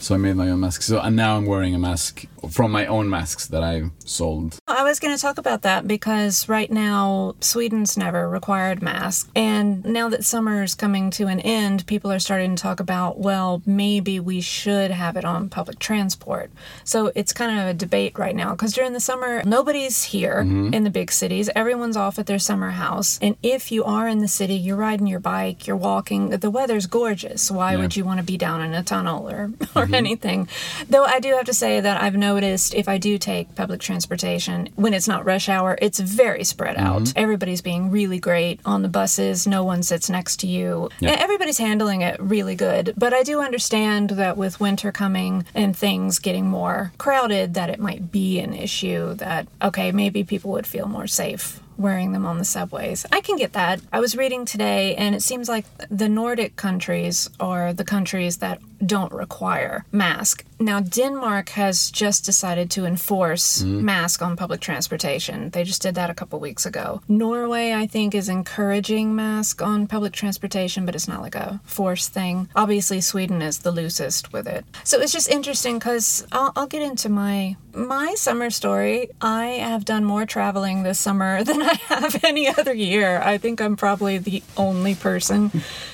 so 0.00 0.14
I 0.14 0.18
made 0.18 0.36
my 0.36 0.48
own 0.48 0.60
mask. 0.60 0.80
So 0.80 0.98
and 0.98 1.14
now 1.14 1.36
I'm 1.36 1.44
wearing 1.44 1.74
a 1.74 1.78
mask 1.78 2.24
from 2.48 2.70
my 2.70 2.86
own 2.86 3.08
masks 3.08 3.46
that 3.48 3.62
I 3.62 3.90
sold. 4.04 4.58
I 4.66 4.84
was 4.84 5.00
going 5.00 5.14
to 5.14 5.20
talk 5.20 5.38
about 5.38 5.62
that 5.62 5.86
because 5.86 6.48
right 6.48 6.70
now 6.70 7.34
Sweden's 7.40 7.96
never 7.96 8.28
required 8.28 8.82
masks. 8.82 9.30
And 9.34 9.84
now 9.84 10.08
that 10.08 10.24
summer 10.24 10.62
is 10.62 10.74
coming 10.74 11.10
to 11.12 11.26
an 11.26 11.40
end, 11.40 11.86
people 11.86 12.10
are 12.12 12.18
starting 12.18 12.56
to 12.56 12.62
talk 12.62 12.80
about, 12.80 13.18
well, 13.18 13.62
maybe 13.66 14.20
we 14.20 14.40
should 14.40 14.90
have 14.90 15.16
it 15.16 15.24
on 15.24 15.48
public 15.48 15.78
transport. 15.78 16.50
So 16.84 17.12
it's 17.14 17.32
kind 17.32 17.58
of 17.58 17.66
a 17.66 17.74
debate 17.74 18.18
right 18.18 18.34
now 18.34 18.52
because 18.52 18.72
during 18.72 18.92
the 18.92 19.00
summer, 19.00 19.42
nobody's 19.44 20.04
here 20.04 20.42
mm-hmm. 20.42 20.72
in 20.72 20.84
the 20.84 20.90
big 20.90 21.10
cities. 21.12 21.50
Everyone's 21.54 21.96
off 21.96 22.18
at 22.18 22.26
their 22.26 22.38
summer 22.38 22.70
house. 22.70 23.18
And 23.20 23.36
if 23.42 23.72
you 23.72 23.84
are 23.84 24.08
in 24.08 24.18
the 24.20 24.28
city, 24.28 24.54
you're 24.54 24.76
riding 24.76 25.06
your 25.06 25.20
bike, 25.20 25.66
you're 25.66 25.76
walking, 25.76 26.30
the 26.30 26.50
weather's 26.50 26.86
gorgeous. 26.86 27.50
Why 27.50 27.72
Yeah. 27.72 27.78
would 27.78 27.96
you 27.96 28.04
want 28.04 28.18
to 28.18 28.24
be 28.24 28.36
down 28.36 28.60
in 28.62 28.72
a 28.74 28.82
tunnel 28.82 29.28
or, 29.28 29.44
or 29.74 29.84
mm-hmm. 29.84 29.94
anything? 29.94 30.48
Though 30.88 31.04
I 31.04 31.20
do 31.20 31.30
have 31.34 31.46
to 31.46 31.54
say 31.54 31.80
that 31.80 32.00
I've 32.00 32.16
noticed 32.16 32.35
if 32.44 32.88
I 32.88 32.98
do 32.98 33.18
take 33.18 33.54
public 33.54 33.80
transportation, 33.80 34.68
when 34.76 34.94
it's 34.94 35.08
not 35.08 35.24
rush 35.24 35.48
hour, 35.48 35.78
it's 35.80 35.98
very 35.98 36.44
spread 36.44 36.76
mm-hmm. 36.76 36.86
out. 36.86 37.12
Everybody's 37.16 37.62
being 37.62 37.90
really 37.90 38.18
great 38.18 38.60
on 38.64 38.82
the 38.82 38.88
buses, 38.88 39.46
no 39.46 39.64
one 39.64 39.82
sits 39.82 40.10
next 40.10 40.40
to 40.40 40.46
you. 40.46 40.90
Yeah. 41.00 41.16
Everybody's 41.18 41.58
handling 41.58 42.02
it 42.02 42.18
really 42.20 42.54
good. 42.54 42.94
But 42.96 43.12
I 43.12 43.22
do 43.22 43.40
understand 43.40 44.10
that 44.10 44.36
with 44.36 44.60
winter 44.60 44.92
coming 44.92 45.44
and 45.54 45.76
things 45.76 46.18
getting 46.18 46.46
more 46.46 46.92
crowded, 46.98 47.54
that 47.54 47.70
it 47.70 47.80
might 47.80 48.10
be 48.10 48.38
an 48.40 48.54
issue 48.54 49.14
that, 49.14 49.48
okay, 49.62 49.92
maybe 49.92 50.24
people 50.24 50.52
would 50.52 50.66
feel 50.66 50.86
more 50.86 51.06
safe 51.06 51.60
wearing 51.78 52.12
them 52.12 52.26
on 52.26 52.38
the 52.38 52.44
subways. 52.44 53.06
I 53.12 53.20
can 53.20 53.36
get 53.36 53.52
that. 53.52 53.80
I 53.92 54.00
was 54.00 54.16
reading 54.16 54.44
today, 54.44 54.94
and 54.96 55.14
it 55.14 55.22
seems 55.22 55.48
like 55.48 55.66
the 55.90 56.08
Nordic 56.08 56.56
countries 56.56 57.28
are 57.40 57.72
the 57.72 57.84
countries 57.84 58.38
that 58.38 58.60
don't 58.84 59.12
require 59.12 59.84
mask. 59.92 60.44
Now, 60.58 60.80
Denmark 60.80 61.50
has 61.50 61.90
just 61.90 62.24
decided 62.24 62.70
to 62.72 62.86
enforce 62.86 63.62
mm-hmm. 63.62 63.84
mask 63.84 64.22
on 64.22 64.36
public 64.36 64.60
transportation. 64.60 65.50
They 65.50 65.64
just 65.64 65.82
did 65.82 65.94
that 65.96 66.10
a 66.10 66.14
couple 66.14 66.40
weeks 66.40 66.64
ago. 66.64 67.02
Norway, 67.08 67.72
I 67.72 67.86
think, 67.86 68.14
is 68.14 68.28
encouraging 68.28 69.14
mask 69.14 69.60
on 69.60 69.86
public 69.86 70.12
transportation, 70.12 70.86
but 70.86 70.94
it's 70.94 71.08
not 71.08 71.20
like 71.20 71.34
a 71.34 71.60
forced 71.64 72.12
thing. 72.12 72.48
Obviously, 72.56 73.00
Sweden 73.00 73.42
is 73.42 73.58
the 73.58 73.70
loosest 73.70 74.32
with 74.32 74.46
it. 74.46 74.64
So 74.84 74.98
it's 75.00 75.12
just 75.12 75.28
interesting 75.28 75.78
because 75.78 76.26
I'll, 76.32 76.52
I'll 76.56 76.66
get 76.66 76.82
into 76.82 77.08
my 77.08 77.56
my 77.74 78.14
summer 78.14 78.48
story. 78.48 79.10
I 79.20 79.46
have 79.46 79.84
done 79.84 80.02
more 80.02 80.24
traveling 80.24 80.82
this 80.82 80.98
summer 80.98 81.44
than 81.48 81.62
I 81.66 81.74
have 81.88 82.24
any 82.24 82.48
other 82.48 82.72
year. 82.74 83.20
I 83.20 83.38
think 83.38 83.60
I'm 83.60 83.76
probably 83.76 84.18
the 84.18 84.42
only 84.56 84.94
person 84.94 85.50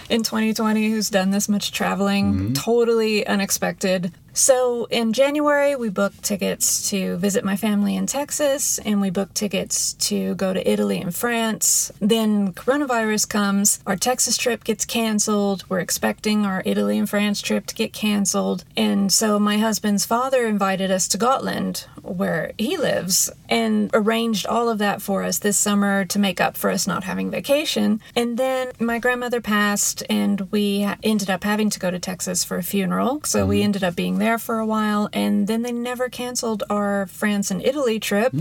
in 0.08 0.22
2020 0.22 0.90
who's 0.90 1.10
done 1.10 1.30
this 1.30 1.48
much 1.48 1.72
traveling. 1.72 2.34
Mm-hmm. 2.34 2.52
Totally 2.54 3.26
unexpected. 3.26 4.12
So 4.34 4.86
in 4.86 5.12
January, 5.12 5.76
we 5.76 5.90
booked 5.90 6.22
tickets 6.22 6.88
to 6.90 7.16
visit 7.18 7.44
my 7.44 7.56
family 7.56 7.96
in 7.96 8.06
Texas, 8.06 8.78
and 8.78 9.00
we 9.00 9.10
booked 9.10 9.34
tickets 9.34 9.92
to 9.94 10.34
go 10.36 10.54
to 10.54 10.70
Italy 10.70 11.00
and 11.00 11.14
France. 11.14 11.92
Then 12.00 12.52
coronavirus 12.54 13.28
comes, 13.28 13.80
our 13.86 13.96
Texas 13.96 14.38
trip 14.38 14.64
gets 14.64 14.84
canceled. 14.86 15.64
We're 15.68 15.80
expecting 15.80 16.46
our 16.46 16.62
Italy 16.64 16.98
and 16.98 17.08
France 17.08 17.42
trip 17.42 17.66
to 17.66 17.74
get 17.74 17.92
canceled. 17.92 18.64
And 18.76 19.12
so 19.12 19.38
my 19.38 19.58
husband's 19.58 20.06
father 20.06 20.46
invited 20.46 20.90
us 20.90 21.08
to 21.08 21.18
Gotland, 21.18 21.86
where 22.02 22.52
he 22.56 22.78
lives, 22.78 23.30
and 23.50 23.90
arranged 23.92 24.46
all 24.46 24.68
of 24.70 24.78
that 24.78 25.02
for 25.02 25.22
us 25.22 25.38
this 25.38 25.58
summer 25.58 26.06
to 26.06 26.18
make 26.18 26.40
up 26.40 26.56
for 26.56 26.70
us 26.70 26.86
not 26.86 27.04
having 27.04 27.30
vacation. 27.30 28.00
And 28.16 28.38
then 28.38 28.72
my 28.80 28.98
grandmother 28.98 29.42
passed, 29.42 30.02
and 30.08 30.40
we 30.50 30.88
ended 31.02 31.28
up 31.28 31.44
having 31.44 31.68
to 31.68 31.78
go 31.78 31.90
to 31.90 31.98
Texas 31.98 32.44
for 32.44 32.56
a 32.56 32.62
funeral. 32.62 33.20
So 33.24 33.44
we 33.44 33.56
mm-hmm. 33.58 33.64
ended 33.64 33.84
up 33.84 33.94
being 33.94 34.21
there 34.22 34.38
for 34.38 34.58
a 34.58 34.66
while, 34.66 35.08
and 35.12 35.46
then 35.48 35.62
they 35.62 35.72
never 35.72 36.08
canceled 36.08 36.62
our 36.70 37.06
France 37.06 37.50
and 37.50 37.60
Italy 37.60 37.98
trip. 37.98 38.32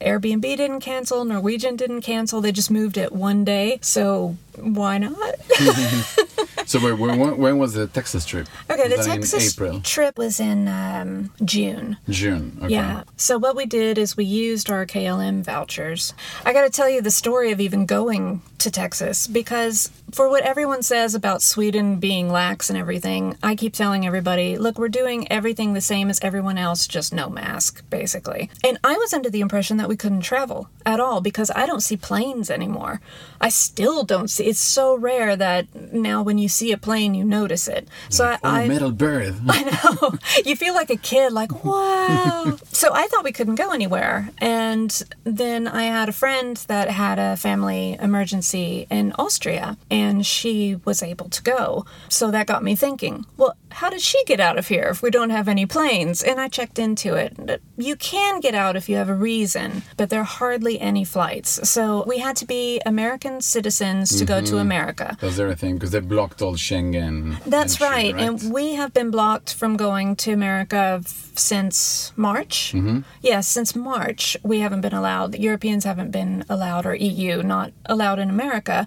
Airbnb 0.00 0.42
didn't 0.42 0.80
cancel, 0.80 1.24
Norwegian 1.24 1.76
didn't 1.76 2.02
cancel. 2.02 2.40
They 2.40 2.52
just 2.52 2.70
moved 2.70 2.98
it 2.98 3.10
one 3.12 3.44
day. 3.44 3.78
So 3.80 4.36
why 4.56 4.98
not? 4.98 5.34
So 6.66 6.80
wait, 6.82 6.98
when, 6.98 7.36
when, 7.36 7.58
was 7.58 7.74
the 7.74 7.86
Texas 7.86 8.24
trip? 8.24 8.48
Okay, 8.70 8.88
the 8.88 8.96
Was 8.96 9.06
Texas 9.06 9.56
trip 9.82 10.16
was 10.16 10.40
in 10.40 10.66
um, 10.66 11.30
June. 11.44 11.98
June. 12.08 12.56
Okay. 12.62 12.72
Yeah. 12.72 13.04
So 13.16 13.36
what 13.38 13.54
we 13.54 13.66
did 13.66 13.98
is 13.98 14.16
we 14.16 14.24
used 14.24 14.70
our 14.70 14.86
KLM 14.86 15.42
vouchers. 15.44 16.14
I 16.44 16.52
got 16.52 16.62
to 16.62 16.70
tell 16.70 16.88
you 16.88 17.02
the 17.02 17.10
story 17.10 17.52
of 17.52 17.60
even 17.60 17.84
going 17.84 18.40
to 18.58 18.70
Texas 18.70 19.26
because 19.26 19.90
for 20.14 20.28
what 20.28 20.44
everyone 20.44 20.82
says 20.82 21.14
about 21.14 21.42
Sweden 21.42 21.96
being 21.96 22.30
lax 22.30 22.70
and 22.70 22.78
everything, 22.78 23.36
I 23.42 23.56
keep 23.56 23.74
telling 23.74 24.06
everybody, 24.06 24.56
look, 24.56 24.78
we're 24.78 24.88
doing 24.88 25.30
everything 25.30 25.72
the 25.72 25.80
same 25.80 26.08
as 26.08 26.20
everyone 26.22 26.56
else, 26.56 26.86
just 26.86 27.12
no 27.12 27.28
mask, 27.28 27.82
basically. 27.90 28.48
And 28.62 28.78
I 28.84 28.96
was 28.96 29.12
under 29.12 29.28
the 29.28 29.40
impression 29.40 29.76
that 29.78 29.88
we 29.88 29.96
couldn't 29.96 30.20
travel 30.20 30.68
at 30.86 31.00
all 31.00 31.20
because 31.20 31.50
I 31.56 31.66
don't 31.66 31.80
see 31.80 31.96
planes 31.96 32.48
anymore. 32.48 33.00
I 33.40 33.48
still 33.48 34.04
don't 34.04 34.28
see. 34.28 34.44
It's 34.44 34.60
so 34.60 34.94
rare 34.94 35.34
that 35.34 35.92
now 35.92 36.22
when 36.22 36.38
you 36.38 36.48
see 36.48 36.70
a 36.70 36.78
plane, 36.78 37.14
you 37.14 37.24
notice 37.24 37.66
it. 37.66 37.88
So 38.08 38.24
oh, 38.24 38.28
I, 38.28 38.38
Oh, 38.44 38.48
I 38.48 38.68
metal 38.68 38.92
bird. 38.92 39.34
I 39.48 39.62
know. 39.64 40.18
You 40.44 40.54
feel 40.54 40.74
like 40.74 40.90
a 40.90 40.96
kid, 40.96 41.32
like, 41.32 41.64
wow. 41.64 42.56
so 42.70 42.90
I 42.94 43.08
thought 43.08 43.24
we 43.24 43.32
couldn't 43.32 43.56
go 43.56 43.72
anywhere. 43.72 44.30
And 44.38 45.02
then 45.24 45.66
I 45.66 45.84
had 45.84 46.08
a 46.08 46.12
friend 46.12 46.56
that 46.68 46.88
had 46.88 47.18
a 47.18 47.36
family 47.36 47.98
emergency 48.00 48.86
in 48.90 49.12
Austria, 49.18 49.76
and 49.90 50.03
she 50.22 50.76
was 50.84 51.02
able 51.02 51.28
to 51.30 51.42
go. 51.42 51.84
So 52.08 52.30
that 52.30 52.46
got 52.46 52.62
me 52.62 52.74
thinking, 52.76 53.26
well, 53.36 53.56
how 53.70 53.90
did 53.90 54.00
she 54.00 54.22
get 54.24 54.40
out 54.40 54.58
of 54.58 54.68
here 54.68 54.88
if 54.90 55.02
we 55.02 55.10
don't 55.10 55.30
have 55.30 55.48
any 55.48 55.66
planes? 55.66 56.22
And 56.22 56.40
I 56.40 56.48
checked 56.48 56.78
into 56.78 57.14
it. 57.14 57.60
You 57.76 57.96
can 57.96 58.40
get 58.40 58.54
out 58.54 58.76
if 58.76 58.88
you 58.88 58.96
have 58.96 59.08
a 59.08 59.14
reason, 59.14 59.82
but 59.96 60.10
there 60.10 60.20
are 60.20 60.24
hardly 60.24 60.80
any 60.80 61.04
flights. 61.04 61.68
So 61.68 62.04
we 62.06 62.18
had 62.18 62.36
to 62.36 62.46
be 62.46 62.80
American 62.86 63.40
citizens 63.40 64.16
to 64.18 64.24
go 64.24 64.40
to 64.42 64.58
America. 64.58 65.16
That's 65.20 65.38
everything 65.38 65.74
because 65.74 65.90
they 65.90 66.00
blocked 66.00 66.40
all 66.40 66.54
Schengen. 66.54 67.42
That's 67.44 67.80
entry, 67.80 68.12
right. 68.12 68.14
And 68.16 68.52
we 68.52 68.74
have 68.74 68.92
been 68.92 69.10
blocked 69.10 69.52
from 69.54 69.76
going 69.76 70.16
to 70.16 70.32
America 70.32 71.00
f- 71.04 71.32
since 71.34 72.12
March. 72.16 72.72
Mm-hmm. 72.74 73.00
Yes, 73.22 73.48
since 73.48 73.74
March. 73.74 74.36
We 74.42 74.60
haven't 74.60 74.82
been 74.82 74.94
allowed, 74.94 75.32
the 75.32 75.40
Europeans 75.40 75.84
haven't 75.84 76.10
been 76.10 76.44
allowed, 76.48 76.86
or 76.86 76.94
EU 76.94 77.42
not 77.42 77.72
allowed 77.86 78.18
in 78.18 78.30
America, 78.30 78.86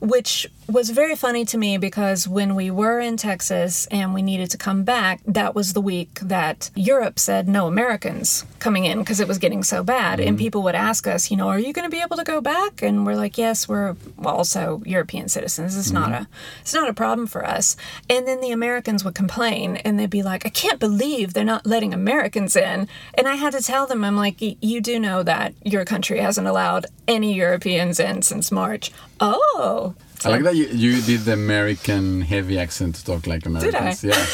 which 0.00 0.46
was 0.68 0.90
very 0.90 1.16
funny 1.16 1.44
to 1.46 1.56
me 1.56 1.78
because 1.78 2.28
when 2.28 2.54
we 2.54 2.70
were 2.70 3.00
in 3.00 3.16
Texas 3.16 3.86
and 3.90 4.12
we 4.12 4.20
needed 4.20 4.50
to 4.50 4.58
come 4.58 4.84
back, 4.84 5.20
that 5.26 5.54
was 5.54 5.72
the 5.72 5.80
week 5.80 6.20
that 6.20 6.70
Europe 6.74 7.18
said 7.18 7.48
no 7.48 7.66
Americans 7.66 8.44
coming 8.58 8.84
in 8.84 8.98
because 8.98 9.18
it 9.18 9.26
was 9.26 9.38
getting 9.38 9.62
so 9.62 9.82
bad. 9.82 10.20
And 10.20 10.30
mm-hmm. 10.30 10.38
people 10.38 10.62
would 10.64 10.74
ask 10.74 11.06
us, 11.06 11.30
you 11.30 11.36
know, 11.36 11.48
are 11.48 11.58
you 11.58 11.72
going 11.72 11.88
to 11.88 11.94
be 11.94 12.02
able 12.02 12.18
to 12.18 12.24
go 12.24 12.40
back? 12.40 12.82
And 12.82 13.06
we're 13.06 13.16
like, 13.16 13.38
yes, 13.38 13.66
we're 13.66 13.96
also 14.24 14.82
European 14.84 15.28
citizens. 15.28 15.76
It's 15.76 15.90
not 15.90 16.10
mm-hmm. 16.10 16.24
a 16.24 16.28
it's 16.60 16.74
not 16.74 16.88
a 16.88 16.94
problem 16.94 17.26
for 17.26 17.46
us. 17.46 17.76
And 18.10 18.28
then 18.28 18.40
the 18.40 18.50
Americans 18.50 19.04
would 19.04 19.14
complain 19.14 19.76
and 19.78 19.98
they'd 19.98 20.10
be 20.10 20.22
like, 20.22 20.44
I 20.44 20.50
can't 20.50 20.78
believe 20.78 21.32
they're 21.32 21.44
not 21.44 21.66
letting 21.66 21.94
Americans 21.94 22.56
in. 22.56 22.88
And 23.14 23.26
I 23.26 23.36
had 23.36 23.54
to 23.54 23.62
tell 23.62 23.86
them, 23.86 24.04
I'm 24.04 24.16
like, 24.16 24.40
"Y- 24.40 24.56
you 24.60 24.80
do 24.80 25.00
know 25.00 25.22
that 25.22 25.54
your 25.64 25.84
country 25.84 26.18
hasn't 26.18 26.46
allowed 26.46 26.86
any 27.06 27.32
Europeans 27.34 27.98
in 27.98 28.22
since 28.22 28.52
March. 28.52 28.92
Oh. 29.18 29.94
I 30.24 30.30
like 30.30 30.42
that 30.42 30.56
you, 30.56 30.66
you 30.66 31.02
did 31.02 31.20
the 31.20 31.32
American 31.32 32.22
heavy 32.22 32.58
accent 32.58 32.96
to 32.96 33.04
talk 33.04 33.26
like 33.26 33.46
Americans. 33.46 34.04
Yeah. 34.04 34.26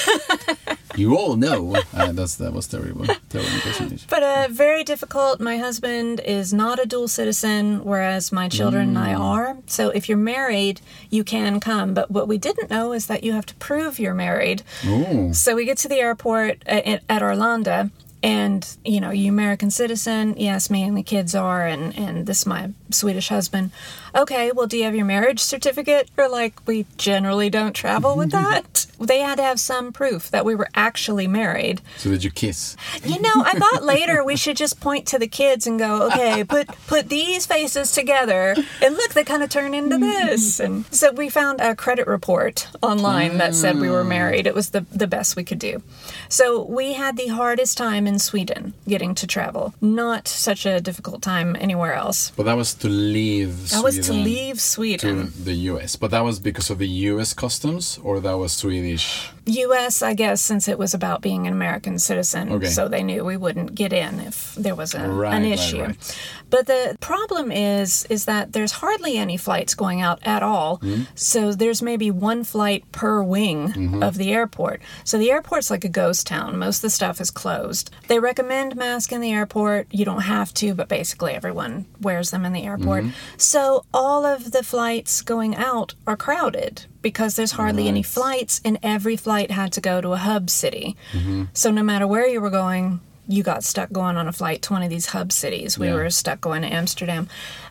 you 0.97 1.17
all 1.17 1.37
know. 1.37 1.77
Uh, 1.93 2.13
that's 2.13 2.37
that 2.37 2.53
was 2.53 2.67
terrible. 2.67 3.05
Terrible 3.29 3.53
impersonation. 3.53 4.07
But 4.09 4.23
uh, 4.23 4.49
very 4.51 4.85
difficult. 4.85 5.41
My 5.41 5.59
husband 5.59 6.21
is 6.21 6.53
not 6.53 6.79
a 6.79 6.87
dual 6.87 7.09
citizen, 7.09 7.85
whereas 7.85 8.33
my 8.33 8.49
children 8.49 8.89
and 8.91 8.99
I 8.99 9.15
are. 9.15 9.59
So 9.67 9.91
if 9.91 10.09
you're 10.09 10.19
married, 10.19 10.81
you 11.11 11.25
can 11.25 11.61
come. 11.61 11.95
But 11.95 12.11
what 12.11 12.29
we 12.29 12.39
didn't 12.39 12.71
know 12.71 12.93
is 12.93 13.07
that 13.07 13.25
you 13.25 13.33
have 13.33 13.47
to 13.47 13.55
prove 13.57 13.99
you're 13.99 14.15
married. 14.15 14.63
Oh. 14.87 15.33
So 15.33 15.55
we 15.55 15.65
get 15.65 15.79
to 15.79 15.89
the 15.89 15.97
airport 15.97 16.63
at, 16.67 17.03
at 17.09 17.23
Arlanda, 17.23 17.91
and 18.23 18.67
you 18.85 19.01
know, 19.01 19.11
you 19.11 19.31
American 19.31 19.71
citizen? 19.71 20.35
Yes, 20.39 20.71
me 20.71 20.83
and 20.83 20.97
the 20.97 21.03
kids 21.03 21.35
are, 21.35 21.67
and 21.67 21.97
and 21.97 22.27
this 22.27 22.41
is 22.41 22.47
my 22.47 22.71
Swedish 22.91 23.29
husband. 23.29 23.71
Okay, 24.15 24.53
well, 24.53 24.67
do 24.67 24.77
you 24.77 24.85
have 24.85 24.95
your 24.95 25.05
marriage 25.05 25.41
certificate? 25.41 26.11
Or 26.17 26.29
like, 26.29 26.55
we 26.67 26.87
generally 26.97 27.51
don't 27.51 27.73
travel 27.73 28.17
with 28.17 28.31
mm-hmm. 28.31 28.45
that. 28.45 28.87
they 29.01 29.21
had 29.21 29.37
to 29.37 29.43
have 29.43 29.61
some 29.61 29.93
proof 29.93 30.31
that 30.31 30.45
we 30.45 30.55
were 30.55 30.69
actually 30.75 31.27
married. 31.27 31.81
So 31.99 32.11
did 32.11 32.25
you 32.25 32.31
kiss? 32.31 32.77
You 33.05 33.21
know, 33.21 33.33
I 33.37 33.53
thought 33.59 33.83
later 33.83 34.25
we 34.25 34.37
should 34.37 34.57
just 34.57 34.81
point 34.81 35.07
to 35.09 35.19
the 35.19 35.27
kids 35.27 35.67
and 35.67 35.79
go, 35.79 36.07
okay, 36.09 36.45
put 36.45 36.69
put 36.87 37.09
these 37.09 37.47
faces 37.47 37.93
together, 37.93 38.55
and 38.83 38.95
look, 38.95 39.13
they 39.13 39.25
kind 39.25 39.43
of 39.43 39.51
turn 39.51 39.75
into 39.75 39.97
mm-hmm. 39.97 40.27
this. 40.27 40.61
And 40.61 40.87
so 40.87 41.13
we 41.13 41.29
found 41.29 41.61
a 41.61 41.75
credit 41.75 42.07
report 42.07 42.69
online 42.83 43.39
that 43.39 43.55
said 43.55 43.79
we 43.79 43.91
were 43.91 44.05
mm. 44.05 44.09
married. 44.09 44.47
It 44.47 44.55
was 44.55 44.71
the 44.71 44.87
the 44.93 45.07
best 45.07 45.37
we 45.37 45.45
could 45.45 45.59
do. 45.59 45.83
So 46.29 46.63
we 46.65 46.95
had 46.95 47.17
the 47.17 47.29
hardest 47.29 47.77
time 47.77 48.07
in 48.07 48.19
Sweden 48.19 48.75
getting 48.89 49.15
to 49.17 49.27
travel. 49.27 49.75
Not 49.81 50.29
such 50.29 50.67
a 50.67 50.81
difficult 50.81 51.23
time 51.23 51.57
anywhere 51.59 51.95
else. 51.95 52.33
But 52.37 52.45
that 52.45 52.57
was 52.57 52.75
to 52.75 52.89
leave 52.89 53.71
That 53.71 53.85
was 53.85 53.95
Sweden 53.95 54.04
to 54.07 54.13
leave 54.13 54.61
Sweden 54.61 55.33
to 55.33 55.45
the 55.45 55.55
US. 55.71 55.97
But 55.97 56.11
that 56.11 56.25
was 56.25 56.39
because 56.39 56.71
of 56.71 56.79
the 56.79 56.89
US 57.11 57.33
customs 57.33 57.99
or 58.03 58.21
that 58.21 58.35
was 58.35 58.53
Swedish? 58.53 59.31
U.S., 59.47 60.01
I 60.03 60.15
guess, 60.15 60.41
since 60.41 60.69
it 60.69 60.79
was 60.79 60.95
about 60.95 61.21
being 61.21 61.47
an 61.47 61.53
American 61.53 61.99
citizen, 61.99 62.51
Okay. 62.53 62.67
so 62.67 62.89
they 62.89 63.03
knew 63.03 63.25
we 63.25 63.37
wouldn't 63.37 63.75
get 63.75 63.93
in 63.93 64.21
if 64.21 64.55
there 64.55 64.75
was 64.75 64.95
a, 64.95 65.07
Right, 65.09 65.35
an 65.35 65.43
right, 65.43 65.53
issue. 65.53 65.83
right. 65.83 66.19
But 66.51 66.67
the 66.67 66.97
problem 67.01 67.51
is, 67.53 68.05
is 68.09 68.25
that 68.27 68.53
there's 68.53 68.73
hardly 68.73 69.17
any 69.19 69.37
flights 69.37 69.75
going 69.75 70.01
out 70.01 70.21
at 70.23 70.43
all. 70.43 70.79
Mm-hmm. 70.79 71.03
So 71.15 71.53
there's 71.53 71.83
maybe 71.83 72.11
one 72.11 72.45
flight 72.45 72.91
per 72.93 73.23
wing 73.23 73.69
Mm-hmm. 73.75 74.03
of 74.03 74.17
the 74.17 74.33
airport. 74.33 74.81
So 75.05 75.19
the 75.19 75.31
airport's 75.31 75.71
like 75.71 75.85
a 75.85 75.89
ghost 75.89 76.27
town. 76.27 76.57
Most 76.59 76.79
of 76.79 76.83
the 76.83 76.91
stuff 76.91 77.21
is 77.21 77.31
closed. 77.31 77.91
They 78.09 78.19
recommend 78.19 78.77
mask 78.77 79.13
in 79.13 79.21
the 79.21 79.33
airport. 79.33 79.89
You 79.91 80.05
don't 80.05 80.23
have 80.23 80.55
to, 80.55 80.75
but 80.75 80.89
basically 80.89 81.33
everyone 81.33 81.87
wears 82.01 82.31
them 82.31 82.45
in 82.45 82.53
the 82.53 82.65
airport. 82.65 83.05
Mm-hmm. 83.05 83.17
So 83.37 83.85
all 83.93 84.25
of 84.25 84.53
the 84.53 84.63
flights 84.63 85.23
going 85.23 85.55
out 85.57 85.95
are 86.07 86.17
crowded 86.17 86.87
because 87.05 87.37
there's 87.37 87.53
hardly 87.53 87.87
any 87.87 88.03
flights, 88.03 88.61
and 88.65 88.77
every 88.83 89.17
flight 89.17 89.53
had 89.53 89.71
to 89.75 89.81
go 89.81 90.01
to 90.01 90.13
a 90.15 90.17
hub 90.17 90.51
city. 90.51 90.97
Mm-hmm. 91.13 91.45
So 91.53 91.71
no 91.71 91.85
matter 91.85 92.07
where 92.09 92.27
you 92.27 92.41
were 92.41 92.51
going, 92.51 92.99
you 93.27 93.43
got 93.43 93.65
stuck 93.65 93.91
going 93.91 94.17
on 94.19 94.29
a 94.29 94.33
flight 94.33 94.61
to 94.63 94.73
one 94.75 94.83
of 94.83 94.91
these 94.91 95.07
hub 95.07 95.33
cities. 95.33 95.79
We 95.79 95.87
Yeah. 95.87 95.95
were 95.95 96.11
stuck 96.11 96.41
going 96.43 96.61
to 96.63 96.69
Amsterdam. 96.69 97.27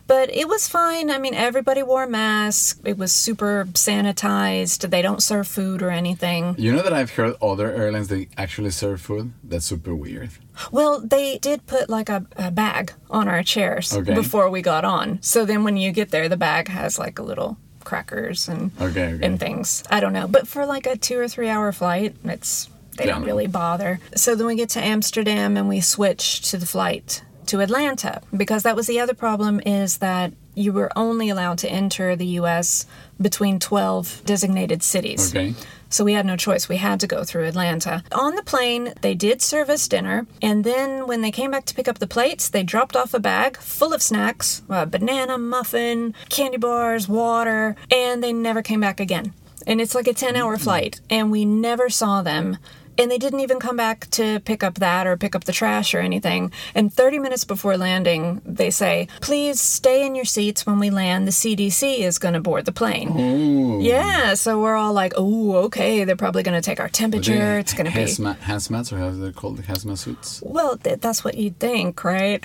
But 0.06 0.34
it 0.34 0.48
was 0.48 0.66
fine. 0.68 1.10
I 1.10 1.18
mean, 1.18 1.32
everybody 1.34 1.82
wore 1.82 2.06
masks. 2.08 2.78
It 2.84 2.98
was 2.98 3.12
super 3.12 3.66
sanitized. 3.72 4.90
They 4.90 5.00
don't 5.02 5.22
serve 5.22 5.46
food 5.48 5.80
or 5.80 5.90
anything. 5.90 6.56
You 6.58 6.72
know 6.72 6.82
that 6.82 6.92
I've 6.92 7.10
heard 7.12 7.36
other 7.40 7.70
airlines 7.72 8.08
they 8.08 8.28
actually 8.36 8.70
serve 8.70 9.00
food? 9.00 9.32
That's 9.44 9.64
super 9.66 9.94
weird. 9.94 10.30
Well, 10.72 11.00
they 11.00 11.38
did 11.38 11.66
put 11.66 11.88
like 11.88 12.08
a, 12.08 12.26
a 12.36 12.50
bag 12.50 12.92
on 13.08 13.28
our 13.28 13.42
chairs 13.42 13.94
Okay. 13.96 14.14
before 14.14 14.50
we 14.50 14.60
got 14.60 14.84
on. 14.84 15.18
So 15.22 15.44
then 15.44 15.64
when 15.64 15.76
you 15.76 15.92
get 15.92 16.10
there, 16.10 16.28
the 16.28 16.36
bag 16.36 16.68
has 16.68 16.98
like 16.98 17.18
a 17.18 17.22
little 17.22 17.56
crackers 17.84 18.48
and 18.48 18.70
Okay, 18.80 19.14
okay. 19.14 19.26
and 19.26 19.38
things. 19.38 19.84
I 19.90 20.00
don't 20.00 20.12
know, 20.12 20.26
but 20.26 20.48
for 20.48 20.66
like 20.66 20.86
a 20.86 20.96
two 20.96 21.18
or 21.18 21.28
three 21.28 21.48
hour 21.48 21.70
flight, 21.72 22.16
it's 22.24 22.68
they 22.96 23.06
Yeah. 23.06 23.14
don't 23.14 23.24
really 23.24 23.46
bother. 23.48 24.00
So 24.14 24.34
then 24.34 24.46
we 24.46 24.54
get 24.56 24.68
to 24.70 24.84
Amsterdam 24.84 25.56
and 25.56 25.68
we 25.68 25.80
switch 25.80 26.48
to 26.50 26.56
the 26.56 26.66
flight 26.66 27.22
to 27.46 27.60
Atlanta 27.60 28.22
because 28.36 28.62
that 28.62 28.76
was 28.76 28.86
the 28.86 29.00
other 29.00 29.14
problem 29.14 29.60
is 29.66 29.98
that 29.98 30.32
you 30.54 30.72
were 30.72 30.90
only 30.96 31.28
allowed 31.28 31.58
to 31.58 31.68
enter 31.68 32.14
the 32.14 32.26
U.S. 32.40 32.86
between 33.20 33.58
12 33.58 34.22
designated 34.24 34.82
cities. 34.84 35.34
Okay. 35.34 35.54
So 35.94 36.02
we 36.02 36.14
had 36.14 36.26
no 36.26 36.36
choice. 36.36 36.68
We 36.68 36.78
had 36.78 36.98
to 37.00 37.06
go 37.06 37.22
through 37.22 37.44
Atlanta. 37.44 38.02
On 38.10 38.34
the 38.34 38.42
plane, 38.42 38.94
they 39.00 39.14
did 39.14 39.40
serve 39.40 39.70
us 39.70 39.86
dinner. 39.86 40.26
And 40.42 40.64
then 40.64 41.06
when 41.06 41.20
they 41.20 41.30
came 41.30 41.52
back 41.52 41.66
to 41.66 41.74
pick 41.74 41.86
up 41.86 42.00
the 42.00 42.08
plates, 42.08 42.48
they 42.48 42.64
dropped 42.64 42.96
off 42.96 43.14
a 43.14 43.20
bag 43.20 43.56
full 43.58 43.92
of 43.92 44.02
snacks 44.02 44.62
a 44.68 44.86
banana, 44.86 45.38
muffin, 45.38 46.12
candy 46.30 46.56
bars, 46.56 47.08
water, 47.08 47.76
and 47.92 48.24
they 48.24 48.32
never 48.32 48.60
came 48.60 48.80
back 48.80 48.98
again. 48.98 49.34
And 49.68 49.80
it's 49.80 49.94
like 49.94 50.08
a 50.08 50.12
10 50.12 50.34
hour 50.34 50.56
mm-hmm. 50.56 50.64
flight. 50.64 51.00
And 51.08 51.30
we 51.30 51.44
never 51.44 51.88
saw 51.88 52.22
them 52.22 52.58
And 52.98 53.10
they 53.10 53.18
didn't 53.18 53.40
even 53.40 53.58
come 53.58 53.76
back 53.76 54.08
to 54.10 54.40
pick 54.40 54.62
up 54.62 54.74
that 54.76 55.06
or 55.06 55.16
pick 55.16 55.34
up 55.34 55.44
the 55.44 55.52
trash 55.52 55.94
or 55.94 56.00
anything. 56.00 56.52
And 56.74 56.92
30 56.92 57.18
minutes 57.18 57.44
before 57.44 57.76
landing, 57.76 58.40
they 58.44 58.70
say, 58.70 59.08
please 59.20 59.60
stay 59.60 60.06
in 60.06 60.14
your 60.14 60.24
seats 60.24 60.66
when 60.66 60.78
we 60.78 60.90
land. 60.90 61.26
The 61.26 61.32
CDC 61.32 61.98
is 61.98 62.18
going 62.18 62.34
to 62.34 62.40
board 62.40 62.64
the 62.64 62.72
plane. 62.72 63.18
Ooh. 63.18 63.80
Yeah, 63.80 64.34
so 64.34 64.60
we're 64.60 64.76
all 64.76 64.92
like, 64.92 65.12
oh, 65.16 65.56
okay, 65.64 66.04
they're 66.04 66.16
probably 66.16 66.42
going 66.42 66.60
to 66.60 66.64
take 66.64 66.80
our 66.80 66.88
temperature. 66.88 67.58
It's 67.58 67.74
going 67.74 67.90
to 67.90 67.92
be. 67.92 68.04
hazmat, 68.04 68.38
hazmats 68.38 68.92
or 68.92 68.98
how 68.98 69.10
they're 69.10 69.32
called 69.32 69.60
hazmat 69.62 69.98
suits. 69.98 70.42
Well, 70.44 70.76
th- 70.76 71.00
that's 71.00 71.24
what 71.24 71.36
you'd 71.36 71.58
think, 71.58 72.04
right? 72.04 72.44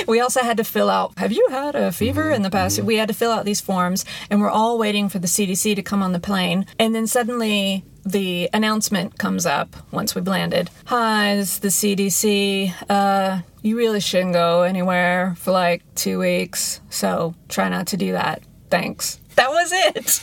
we 0.08 0.20
also 0.20 0.40
had 0.40 0.56
to 0.56 0.64
fill 0.64 0.90
out, 0.90 1.18
have 1.18 1.32
you 1.32 1.46
had 1.50 1.74
a 1.74 1.92
fever 1.92 2.24
mm-hmm. 2.24 2.34
in 2.34 2.42
the 2.42 2.50
past? 2.50 2.78
Mm-hmm. 2.78 2.86
We 2.86 2.96
had 2.96 3.08
to 3.08 3.14
fill 3.14 3.32
out 3.32 3.44
these 3.44 3.60
forms, 3.60 4.04
and 4.30 4.40
we're 4.40 4.50
all 4.50 4.78
waiting 4.78 5.08
for 5.08 5.18
the 5.18 5.26
CDC 5.26 5.76
to 5.76 5.82
come 5.82 6.02
on 6.02 6.12
the 6.12 6.20
plane. 6.20 6.66
And 6.78 6.94
then 6.94 7.06
suddenly, 7.06 7.84
the 8.04 8.48
announcement 8.52 9.18
comes 9.18 9.46
up 9.46 9.76
once 9.90 10.14
we've 10.14 10.26
landed. 10.26 10.70
Hi, 10.86 11.36
this 11.36 11.54
is 11.54 11.58
the 11.60 11.68
CDC. 11.68 12.74
Uh, 12.88 13.40
you 13.62 13.76
really 13.76 14.00
shouldn't 14.00 14.32
go 14.32 14.62
anywhere 14.62 15.34
for 15.38 15.50
like 15.50 15.82
two 15.94 16.18
weeks, 16.18 16.80
so 16.90 17.34
try 17.48 17.68
not 17.68 17.86
to 17.88 17.96
do 17.96 18.12
that. 18.12 18.42
Thanks. 18.70 19.18
That 19.36 19.50
was 19.50 19.70
it. 19.72 20.22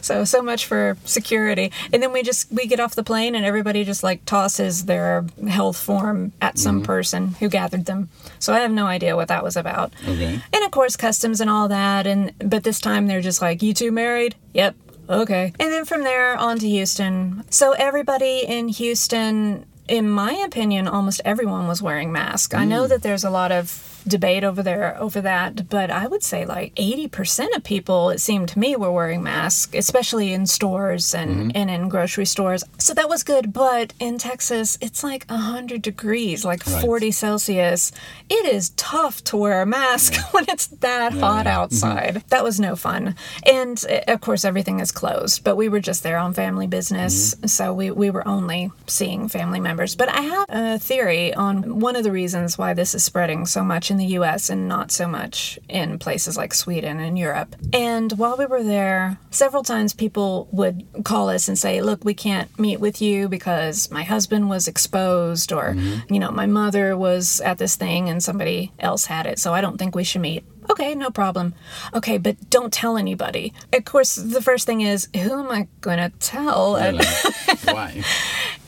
So 0.00 0.24
so 0.24 0.42
much 0.42 0.66
for 0.66 0.96
security. 1.04 1.72
And 1.92 2.02
then 2.02 2.12
we 2.12 2.22
just 2.22 2.50
we 2.50 2.66
get 2.66 2.80
off 2.80 2.94
the 2.94 3.02
plane 3.02 3.34
and 3.34 3.44
everybody 3.44 3.84
just 3.84 4.02
like 4.02 4.24
tosses 4.24 4.86
their 4.86 5.24
health 5.48 5.76
form 5.76 6.32
at 6.40 6.58
some 6.58 6.82
person 6.82 7.34
who 7.34 7.48
gathered 7.48 7.84
them. 7.84 8.08
So 8.38 8.52
I 8.52 8.60
have 8.60 8.72
no 8.72 8.86
idea 8.86 9.16
what 9.16 9.28
that 9.28 9.44
was 9.44 9.56
about. 9.56 9.92
Okay. 10.02 10.40
And 10.52 10.64
of 10.64 10.70
course 10.70 10.96
customs 10.96 11.40
and 11.40 11.50
all 11.50 11.68
that 11.68 12.06
and 12.06 12.32
but 12.38 12.64
this 12.64 12.80
time 12.80 13.06
they're 13.06 13.20
just 13.20 13.42
like 13.42 13.62
you 13.62 13.74
two 13.74 13.92
married? 13.92 14.34
Yep. 14.54 14.74
Okay. 15.10 15.52
And 15.58 15.72
then 15.72 15.84
from 15.84 16.04
there 16.04 16.36
on 16.36 16.58
to 16.60 16.68
Houston. 16.68 17.44
So 17.50 17.72
everybody 17.72 18.44
in 18.46 18.68
Houston 18.68 19.66
in 19.90 20.08
my 20.08 20.32
opinion, 20.34 20.86
almost 20.86 21.20
everyone 21.24 21.66
was 21.66 21.82
wearing 21.82 22.12
masks. 22.12 22.54
I 22.54 22.64
know 22.64 22.84
mm. 22.84 22.90
that 22.90 23.02
there's 23.02 23.24
a 23.24 23.30
lot 23.30 23.50
of 23.50 23.99
debate 24.06 24.44
over 24.44 24.62
there 24.62 24.96
over 24.98 25.20
that, 25.20 25.68
but 25.68 25.90
I 25.90 26.06
would 26.06 26.22
say 26.22 26.44
like 26.46 26.74
80% 26.76 27.56
of 27.56 27.64
people, 27.64 28.10
it 28.10 28.20
seemed 28.20 28.48
to 28.50 28.58
me, 28.58 28.76
were 28.76 28.92
wearing 28.92 29.22
masks, 29.22 29.74
especially 29.74 30.32
in 30.32 30.46
stores 30.46 31.14
and, 31.14 31.30
mm-hmm. 31.30 31.50
and 31.54 31.70
in 31.70 31.88
grocery 31.88 32.26
stores. 32.26 32.64
So 32.78 32.94
that 32.94 33.08
was 33.08 33.22
good. 33.22 33.52
But 33.52 33.92
in 33.98 34.18
Texas, 34.18 34.78
it's 34.80 35.04
like 35.04 35.24
100 35.28 35.82
degrees, 35.82 36.44
like 36.44 36.60
Right. 36.66 36.82
40 36.82 37.10
Celsius. 37.10 37.92
It 38.28 38.46
is 38.46 38.70
tough 38.70 39.22
to 39.24 39.36
wear 39.36 39.62
a 39.62 39.66
mask 39.66 40.14
when 40.32 40.44
it's 40.48 40.68
that 40.68 41.12
hot 41.12 41.46
yeah. 41.46 41.52
Mm-hmm. 41.52 41.60
outside. 41.60 42.24
That 42.28 42.44
was 42.44 42.60
no 42.60 42.76
fun. 42.76 43.14
And 43.46 43.82
uh, 43.88 44.12
of 44.12 44.20
course, 44.20 44.44
everything 44.44 44.80
is 44.80 44.92
closed, 44.92 45.44
but 45.44 45.56
we 45.56 45.68
were 45.68 45.80
just 45.80 46.02
there 46.02 46.18
on 46.18 46.34
family 46.34 46.66
business. 46.66 47.34
Mm-hmm. 47.34 47.46
So 47.46 47.72
we, 47.72 47.90
we 47.90 48.10
were 48.10 48.26
only 48.26 48.70
seeing 48.86 49.28
family 49.28 49.60
members. 49.60 49.96
But 49.96 50.08
I 50.10 50.20
have 50.20 50.46
a 50.48 50.78
theory 50.78 51.34
on 51.34 51.80
one 51.80 51.96
of 51.96 52.04
the 52.04 52.12
reasons 52.12 52.58
why 52.58 52.74
this 52.74 52.94
is 52.94 53.04
spreading 53.04 53.46
so 53.46 53.62
much 53.62 53.89
in 53.90 53.96
the 53.96 54.06
US 54.06 54.50
and 54.50 54.68
not 54.68 54.90
so 54.90 55.06
much 55.06 55.58
in 55.68 55.98
places 55.98 56.36
like 56.36 56.54
Sweden 56.54 57.00
and 57.00 57.18
Europe. 57.18 57.56
And 57.72 58.12
while 58.12 58.36
we 58.36 58.46
were 58.46 58.62
there, 58.62 59.18
several 59.30 59.62
times 59.62 59.92
people 59.92 60.48
would 60.52 60.86
call 61.04 61.28
us 61.28 61.48
and 61.48 61.58
say, 61.58 61.82
Look, 61.82 62.04
we 62.04 62.14
can't 62.14 62.56
meet 62.58 62.80
with 62.80 63.02
you 63.02 63.28
because 63.28 63.90
my 63.90 64.02
husband 64.02 64.48
was 64.48 64.68
exposed, 64.68 65.52
or, 65.52 65.74
mm-hmm. 65.74 66.12
you 66.12 66.20
know, 66.20 66.30
my 66.30 66.46
mother 66.46 66.96
was 66.96 67.40
at 67.40 67.58
this 67.58 67.76
thing 67.76 68.08
and 68.08 68.22
somebody 68.22 68.72
else 68.78 69.06
had 69.06 69.26
it, 69.26 69.38
so 69.38 69.52
I 69.54 69.60
don't 69.60 69.78
think 69.78 69.94
we 69.94 70.04
should 70.04 70.20
meet. 70.20 70.44
Okay, 70.70 70.94
no 70.94 71.10
problem. 71.10 71.54
Okay, 71.94 72.16
but 72.18 72.36
don't 72.48 72.72
tell 72.72 72.96
anybody. 72.96 73.52
Of 73.72 73.84
course, 73.84 74.14
the 74.14 74.40
first 74.40 74.66
thing 74.66 74.82
is, 74.82 75.08
who 75.14 75.40
am 75.40 75.50
I 75.50 75.66
going 75.80 75.98
to 75.98 76.10
tell? 76.20 76.72
Like, 76.72 77.04
why? 77.64 78.04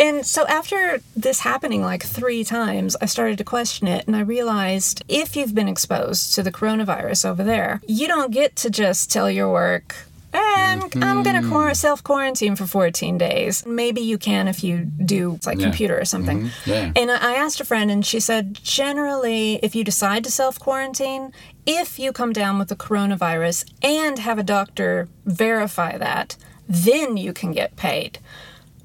And 0.06 0.26
so 0.26 0.40
after 0.58 1.00
this 1.24 1.38
happening 1.50 1.82
like 1.92 2.02
three 2.18 2.44
times, 2.44 2.90
I 3.04 3.06
started 3.06 3.38
to 3.38 3.44
question 3.56 3.86
it 3.96 4.02
and 4.06 4.14
I 4.16 4.20
realized 4.36 4.96
if 5.08 5.28
you've 5.36 5.54
been 5.54 5.68
exposed 5.68 6.34
to 6.34 6.42
the 6.42 6.52
coronavirus 6.58 7.20
over 7.30 7.42
there, 7.52 7.80
you 7.86 8.06
don't 8.14 8.32
get 8.40 8.50
to 8.62 8.68
just 8.70 9.10
tell 9.14 9.30
your 9.30 9.50
work, 9.50 9.88
"Eh, 10.34 10.38
I'm, 10.38 10.82
I'm 11.08 11.22
going 11.22 11.40
to 11.42 11.74
self 11.74 12.02
quarantine 12.02 12.56
for 12.56 12.66
14 12.66 13.18
days. 13.18 13.64
Maybe 13.66 14.00
you 14.00 14.18
can 14.18 14.48
if 14.48 14.58
you 14.64 14.74
do 15.14 15.38
like 15.46 15.58
Yeah. 15.58 15.66
computer 15.66 15.96
or 16.02 16.04
something. 16.04 16.50
Yeah. 16.66 16.92
And 16.96 17.10
I 17.10 17.18
I 17.32 17.34
asked 17.44 17.60
a 17.60 17.64
friend, 17.64 17.90
and 17.90 18.04
she 18.04 18.20
said 18.20 18.44
generally, 18.62 19.58
if 19.62 19.74
you 19.76 19.84
decide 19.84 20.22
to 20.24 20.30
self 20.30 20.54
quarantine, 20.58 21.32
if 21.66 21.98
you 21.98 22.12
come 22.12 22.32
down 22.32 22.58
with 22.58 22.68
the 22.68 22.76
coronavirus 22.86 23.58
and 23.82 24.18
have 24.18 24.38
a 24.38 24.42
doctor 24.56 25.08
verify 25.24 25.92
that, 25.98 26.36
then 26.68 27.16
you 27.16 27.32
can 27.32 27.52
get 27.52 27.76
paid. 27.76 28.18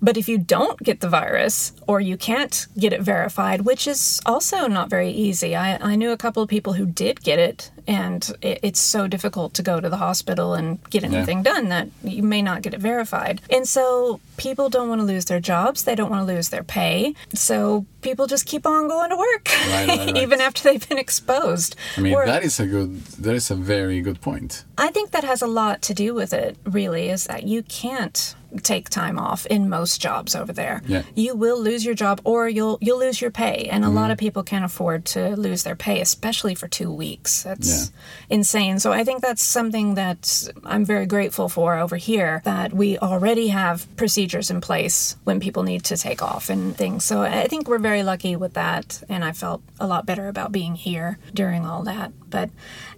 But 0.01 0.17
if 0.17 0.29
you 0.29 0.37
don't 0.37 0.79
get 0.81 0.99
the 0.99 1.09
virus 1.09 1.73
or 1.87 1.99
you 1.99 2.17
can't 2.17 2.67
get 2.77 2.93
it 2.93 3.01
verified, 3.01 3.61
which 3.61 3.87
is 3.87 4.21
also 4.25 4.67
not 4.67 4.89
very 4.89 5.09
easy, 5.09 5.55
I, 5.55 5.77
I 5.77 5.95
knew 5.95 6.11
a 6.11 6.17
couple 6.17 6.43
of 6.43 6.49
people 6.49 6.73
who 6.73 6.85
did 6.85 7.23
get 7.23 7.39
it, 7.39 7.71
and 7.87 8.29
it, 8.41 8.59
it's 8.61 8.79
so 8.79 9.07
difficult 9.07 9.53
to 9.55 9.63
go 9.63 9.79
to 9.79 9.89
the 9.89 9.97
hospital 9.97 10.53
and 10.53 10.83
get 10.89 11.03
anything 11.03 11.41
done 11.43 11.69
that 11.69 11.87
you 12.03 12.21
may 12.21 12.41
not 12.41 12.61
get 12.61 12.73
it 12.73 12.79
verified. 12.79 13.41
And 13.49 13.67
so 13.67 14.19
people 14.35 14.69
don't 14.69 14.89
want 14.89 14.99
to 14.99 15.05
lose 15.05 15.25
their 15.25 15.39
jobs, 15.39 15.83
they 15.83 15.95
don't 15.95 16.09
want 16.09 16.27
to 16.27 16.33
lose 16.33 16.49
their 16.49 16.63
pay. 16.63 17.15
So 17.33 17.85
people 18.01 18.27
just 18.27 18.45
keep 18.45 18.65
on 18.65 18.87
going 18.87 19.09
to 19.09 19.17
work, 19.17 19.49
Right, 19.69 19.87
right, 19.87 19.97
right. 19.99 20.17
even 20.17 20.41
after 20.41 20.63
they've 20.63 20.87
been 20.87 20.97
exposed. 20.97 21.75
I 21.97 22.01
mean, 22.01 22.13
Or- 22.13 22.25
that 22.25 22.43
is 22.43 22.59
a 22.59 22.67
good. 22.67 23.01
That 23.23 23.35
is 23.35 23.49
a 23.49 23.55
very 23.55 24.01
good 24.01 24.21
point. 24.21 24.65
I 24.77 24.89
think 24.89 25.11
that 25.11 25.23
has 25.23 25.41
a 25.41 25.47
lot 25.47 25.81
to 25.83 25.93
do 25.93 26.13
with 26.13 26.33
it, 26.33 26.57
really, 26.65 27.09
is 27.09 27.25
that 27.25 27.43
you 27.43 27.63
can't 27.63 28.35
take 28.63 28.89
time 28.89 29.19
off 29.19 29.45
in 29.47 29.69
most 29.69 30.01
jobs 30.01 30.35
over 30.35 30.53
there. 30.53 30.81
Yeah. 30.87 31.03
You 31.15 31.35
will 31.35 31.61
lose 31.61 31.85
your 31.85 31.95
job 31.95 32.21
or 32.23 32.47
you'll 32.47 32.77
you'll 32.81 32.99
lose 32.99 33.21
your 33.21 33.31
pay. 33.31 33.67
And 33.69 33.83
a 33.83 33.87
mm-hmm. 33.87 33.95
lot 33.95 34.11
of 34.11 34.17
people 34.17 34.43
can't 34.43 34.65
afford 34.65 35.05
to 35.07 35.35
lose 35.35 35.63
their 35.63 35.75
pay, 35.75 36.01
especially 36.01 36.55
for 36.55 36.67
two 36.67 36.91
weeks. 36.91 37.43
That's 37.43 37.76
insane. 38.29 38.79
So 38.79 38.91
I 38.91 39.03
think 39.03 39.21
that's 39.21 39.43
something 39.43 39.95
that 39.95 40.49
I'm 40.63 40.85
very 40.85 41.05
grateful 41.05 41.49
for 41.49 41.77
over 41.77 41.97
here, 41.97 42.41
that 42.45 42.73
we 42.73 42.97
already 42.97 43.47
have 43.49 43.87
procedures 43.95 44.49
in 44.49 44.61
place 44.61 45.15
when 45.23 45.39
people 45.39 45.63
need 45.63 45.83
to 45.85 45.97
take 45.97 46.21
off 46.21 46.49
and 46.49 46.75
things. 46.75 47.05
So 47.05 47.21
I 47.21 47.47
think 47.47 47.67
we're 47.67 47.77
very 47.77 48.03
lucky 48.03 48.35
with 48.35 48.53
that. 48.53 49.03
And 49.09 49.23
I 49.23 49.31
felt 49.31 49.61
a 49.79 49.87
lot 49.87 50.05
better 50.05 50.27
about 50.27 50.51
being 50.51 50.75
here 50.75 51.17
during 51.33 51.65
all 51.65 51.83
that. 51.83 52.11
But 52.29 52.49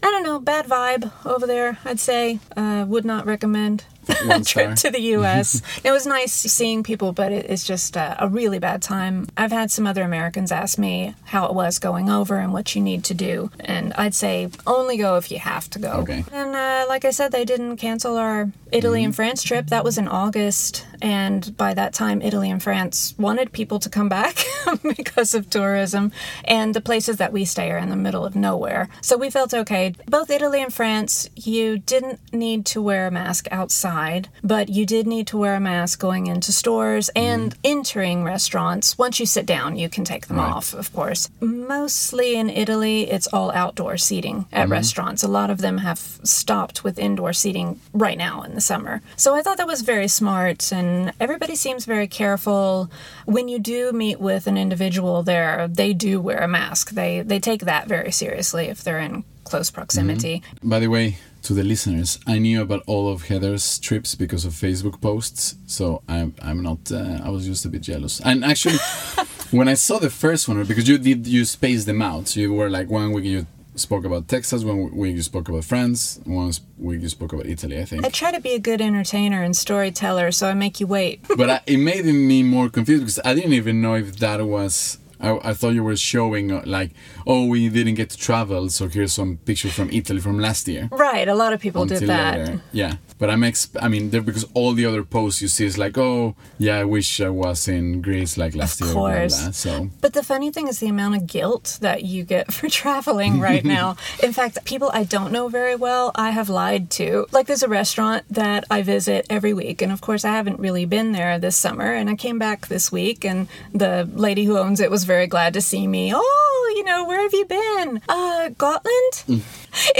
I 0.02 0.08
don't 0.08 0.24
know, 0.24 0.40
bad 0.40 0.66
vibe 0.66 1.12
over 1.26 1.46
there, 1.46 1.78
I'd 1.86 2.00
say. 2.00 2.40
Uh, 2.58 2.86
would 2.88 3.06
not 3.06 3.26
recommend 3.26 3.86
One 4.26 4.44
trip 4.44 4.76
to 4.78 4.90
the 4.90 5.02
U.S. 5.18 5.62
it 5.84 5.92
was 5.92 6.06
nice 6.06 6.32
seeing 6.32 6.84
people, 6.84 7.12
but 7.14 7.32
it, 7.32 7.46
it's 7.50 7.64
just 7.64 7.98
uh, 7.98 8.16
a 8.20 8.28
really 8.28 8.60
bad 8.60 8.82
time. 8.82 9.28
I've 9.38 9.52
had 9.52 9.72
some 9.72 9.88
other 9.88 10.04
Americans 10.04 10.52
ask 10.52 10.78
me 10.78 11.16
how 11.26 11.46
it 11.46 11.54
was 11.54 11.80
going 11.80 12.10
over 12.10 12.38
and 12.38 12.54
what 12.54 12.76
you 12.76 12.82
need 12.82 13.04
to 13.06 13.14
do, 13.14 13.52
and 13.60 13.94
I'd 13.94 14.16
say 14.16 14.50
only 14.66 14.98
go 14.98 15.18
if 15.18 15.32
you 15.32 15.40
have 15.40 15.70
to 15.72 15.80
go. 15.80 15.92
Okay. 16.04 16.24
And 16.32 16.56
uh, 16.56 16.86
like 16.88 17.06
I 17.06 17.12
said, 17.12 17.32
they 17.32 17.46
didn't 17.46 17.78
cancel 17.78 18.18
our 18.18 18.52
Italy 18.72 19.04
and 19.04 19.16
France 19.16 19.44
trip. 19.44 19.68
That 19.68 19.84
was 19.84 19.98
in 19.98 20.08
August, 20.08 20.86
and 21.02 21.56
by 21.58 21.74
that 21.74 21.94
time, 21.94 22.22
Italy 22.22 22.50
and 22.50 22.62
France 22.62 23.16
wanted 23.18 23.52
people 23.52 23.80
to 23.80 23.90
come 23.90 24.10
back 24.10 24.44
because 24.96 25.34
of 25.34 25.50
tourism, 25.50 26.12
and 26.46 26.74
the 26.74 26.82
places 26.82 27.18
that 27.18 27.34
we 27.34 27.46
stay 27.46 27.72
are 27.72 27.78
in 27.78 27.90
the 27.90 27.96
middle 27.96 28.26
of 28.26 28.36
nowhere. 28.36 28.90
So 29.02 29.18
we 29.18 29.30
felt 29.30 29.54
okay. 29.54 29.94
Both 30.08 30.30
Italy 30.30 30.62
and 30.62 30.74
France, 30.74 31.30
you 31.36 31.78
didn't 31.78 32.20
need 32.34 32.66
to 32.68 32.82
wear 32.82 33.08
a 33.08 33.12
mask 33.12 33.48
outside, 33.52 33.99
but 34.44 34.70
you 34.70 34.86
did 34.86 35.08
need 35.08 35.28
to 35.28 35.38
wear 35.38 35.56
a 35.56 35.60
mask 35.60 36.00
going 36.00 36.28
into 36.28 36.52
stores 36.52 37.10
and 37.16 37.52
mm-hmm. 37.52 37.62
entering 37.64 38.24
restaurants. 38.24 38.98
Once 38.98 39.20
you 39.20 39.26
sit 39.26 39.46
down, 39.46 39.78
you 39.78 39.90
can 39.90 40.04
take 40.04 40.28
them 40.28 40.38
Right. 40.38 40.52
off, 40.52 40.74
of 40.74 40.92
course. 40.94 41.30
Mostly 41.42 42.36
in 42.36 42.50
Italy, 42.50 43.10
it's 43.10 43.28
all 43.28 43.52
outdoor 43.52 43.98
seating 43.98 44.46
at 44.52 44.64
mm-hmm. 44.64 44.72
restaurants. 44.72 45.24
A 45.24 45.28
lot 45.28 45.50
of 45.50 45.60
them 45.60 45.80
have 45.80 46.00
stopped 46.24 46.84
with 46.84 47.00
indoor 47.00 47.34
seating 47.34 47.80
right 47.94 48.18
now 48.18 48.42
in 48.44 48.56
the 48.56 48.62
summer. 48.62 49.02
So 49.16 49.36
I 49.36 49.42
thought 49.42 49.58
that 49.58 49.68
was 49.68 49.82
very 49.82 50.08
smart, 50.08 50.72
and 50.72 51.14
everybody 51.20 51.56
seems 51.56 51.86
very 51.86 52.08
careful. 52.08 52.90
When 53.26 53.48
you 53.48 53.60
do 53.60 53.92
meet 53.92 54.20
with 54.20 54.48
an 54.48 54.58
individual 54.58 55.24
there, 55.24 55.68
they 55.68 55.94
do 55.94 56.22
wear 56.22 56.40
a 56.40 56.48
mask. 56.48 56.92
They 56.92 57.22
they 57.22 57.40
take 57.40 57.62
that 57.62 57.88
very 57.88 58.12
seriously 58.12 58.66
if 58.68 58.84
they're 58.84 59.00
in 59.00 59.24
close 59.44 59.70
mm-hmm. 59.70 59.76
proximity. 59.76 60.44
By 60.64 60.80
the 60.80 60.88
way, 60.88 61.18
to 61.44 61.54
the 61.54 61.64
listeners, 61.64 62.20
I 62.28 62.38
knew 62.40 62.62
about 62.62 62.84
all 62.88 63.12
of 63.12 63.24
Heather's 63.28 63.80
trips 63.80 64.16
because 64.16 64.46
of 64.46 64.54
Facebook 64.54 65.02
posts, 65.02 65.56
so 65.66 66.02
I'm 66.08 66.34
I'm 66.42 66.62
not. 66.62 66.92
Uh, 66.92 67.20
I 67.24 67.30
was 67.30 67.46
just 67.46 67.66
a 67.66 67.70
bit 67.70 67.82
jealous. 67.82 68.20
And 68.24 68.44
actually, 68.44 68.78
when 69.52 69.68
I 69.68 69.74
saw 69.76 70.00
the 70.00 70.10
first 70.10 70.48
one, 70.48 70.64
because 70.66 70.88
you 70.88 70.98
did 70.98 71.28
you 71.28 71.46
spaced 71.46 71.86
them 71.86 72.02
out, 72.02 72.28
so 72.28 72.40
you 72.40 72.54
were 72.54 72.70
like 72.70 72.90
one 72.90 73.12
week 73.14 73.26
you 73.26 73.48
spoke 73.76 74.04
about 74.06 74.28
Texas, 74.28 74.64
one 74.64 74.94
week 74.96 75.16
you 75.16 75.22
spoke 75.22 75.48
about 75.48 75.64
France, 75.64 76.20
one 76.26 76.52
week 76.78 77.02
you 77.02 77.10
spoke 77.10 77.34
about 77.34 77.46
Italy, 77.46 77.80
I 77.80 77.86
think. 77.86 78.06
I 78.06 78.10
try 78.10 78.32
to 78.32 78.42
be 78.42 78.54
a 78.54 78.60
good 78.60 78.82
entertainer 78.82 79.42
and 79.42 79.56
storyteller, 79.56 80.32
so 80.32 80.48
I 80.48 80.54
make 80.54 80.80
you 80.80 80.88
wait. 80.88 81.22
but 81.38 81.50
I, 81.50 81.62
it 81.66 81.78
made 81.78 82.06
me 82.06 82.44
more 82.44 82.70
confused 82.70 83.04
because 83.04 83.20
I 83.24 83.34
didn't 83.34 83.54
even 83.54 83.82
know 83.82 83.96
if 83.96 84.18
that 84.18 84.46
was 84.46 84.98
I, 85.20 85.50
I 85.50 85.54
thought 85.54 85.74
you 85.74 85.84
were 85.84 85.96
showing 85.96 86.52
uh, 86.52 86.64
like, 86.66 86.92
oh, 87.28 87.46
we 87.46 87.70
didn't 87.70 87.96
get 87.96 88.10
to 88.12 88.18
travel, 88.18 88.70
so 88.70 88.88
here's 88.88 89.14
some 89.14 89.38
pictures 89.38 89.74
from 89.74 89.90
Italy 89.92 90.20
from 90.22 90.40
last 90.40 90.68
year. 90.68 90.88
Right, 90.92 91.28
a 91.28 91.36
lot 91.36 91.54
of 91.54 91.60
people 91.60 91.86
did 91.86 92.04
that. 92.04 92.38
later. 92.40 92.62
Yeah, 92.72 92.96
but 93.18 93.30
I'm 93.30 93.42
exp- 93.42 93.78
I 93.82 93.88
mean, 93.90 94.10
because 94.10 94.46
all 94.54 94.74
the 94.74 94.86
other 94.86 95.04
posts 95.04 95.42
you 95.42 95.48
see 95.50 95.66
is 95.66 95.78
like, 95.78 95.98
oh, 95.98 96.36
yeah, 96.58 96.78
I 96.80 96.84
wish 96.86 97.20
I 97.22 97.30
was 97.30 97.68
in 97.68 98.02
Greece 98.02 98.38
like 98.38 98.56
last 98.56 98.80
Of 98.82 98.88
year. 98.88 98.94
blah, 98.96 99.10
course. 99.12 99.56
So 99.58 99.90
But 100.02 100.14
the 100.14 100.24
funny 100.24 100.52
thing 100.52 100.68
is 100.68 100.80
the 100.80 100.88
amount 100.88 101.16
of 101.16 101.28
guilt 101.28 101.78
that 101.82 102.04
you 102.04 102.24
get 102.24 102.54
for 102.58 102.70
traveling 102.70 103.40
right 103.40 103.66
now. 103.66 103.98
In 104.24 104.32
fact, 104.34 104.64
people 104.66 104.90
I 104.94 105.04
don't 105.04 105.32
know 105.32 105.50
very 105.50 105.76
well, 105.76 106.12
I 106.16 106.30
have 106.32 106.50
lied 106.50 106.90
to. 106.92 107.28
Like, 107.32 107.48
there's 107.48 107.64
a 107.64 107.68
restaurant 107.68 108.24
that 108.30 108.64
I 108.72 108.82
visit 108.84 109.26
every 109.30 109.54
week, 109.54 109.82
and 109.82 109.92
of 109.92 110.02
course, 110.02 110.24
I 110.24 110.32
haven't 110.32 110.60
really 110.60 110.86
been 110.86 111.12
there 111.12 111.38
this 111.40 111.58
summer. 111.58 111.94
And 111.94 112.10
I 112.10 112.16
came 112.16 112.40
back 112.40 112.68
this 112.68 112.92
week, 112.92 113.26
and 113.26 113.48
the 113.74 114.10
lady 114.14 114.46
who 114.46 114.58
owns 114.58 114.80
it 114.80 114.90
was 114.92 115.04
very 115.10 115.26
glad 115.26 115.54
to 115.56 115.62
see 115.72 115.88
me. 115.88 116.14
Oh, 116.16 116.74
you 116.78 116.84
know, 116.84 117.04
where 117.10 117.22
have 117.24 117.34
you 117.34 117.46
been? 117.46 118.00
Uh, 118.08 118.50
Gotland? 118.64 119.14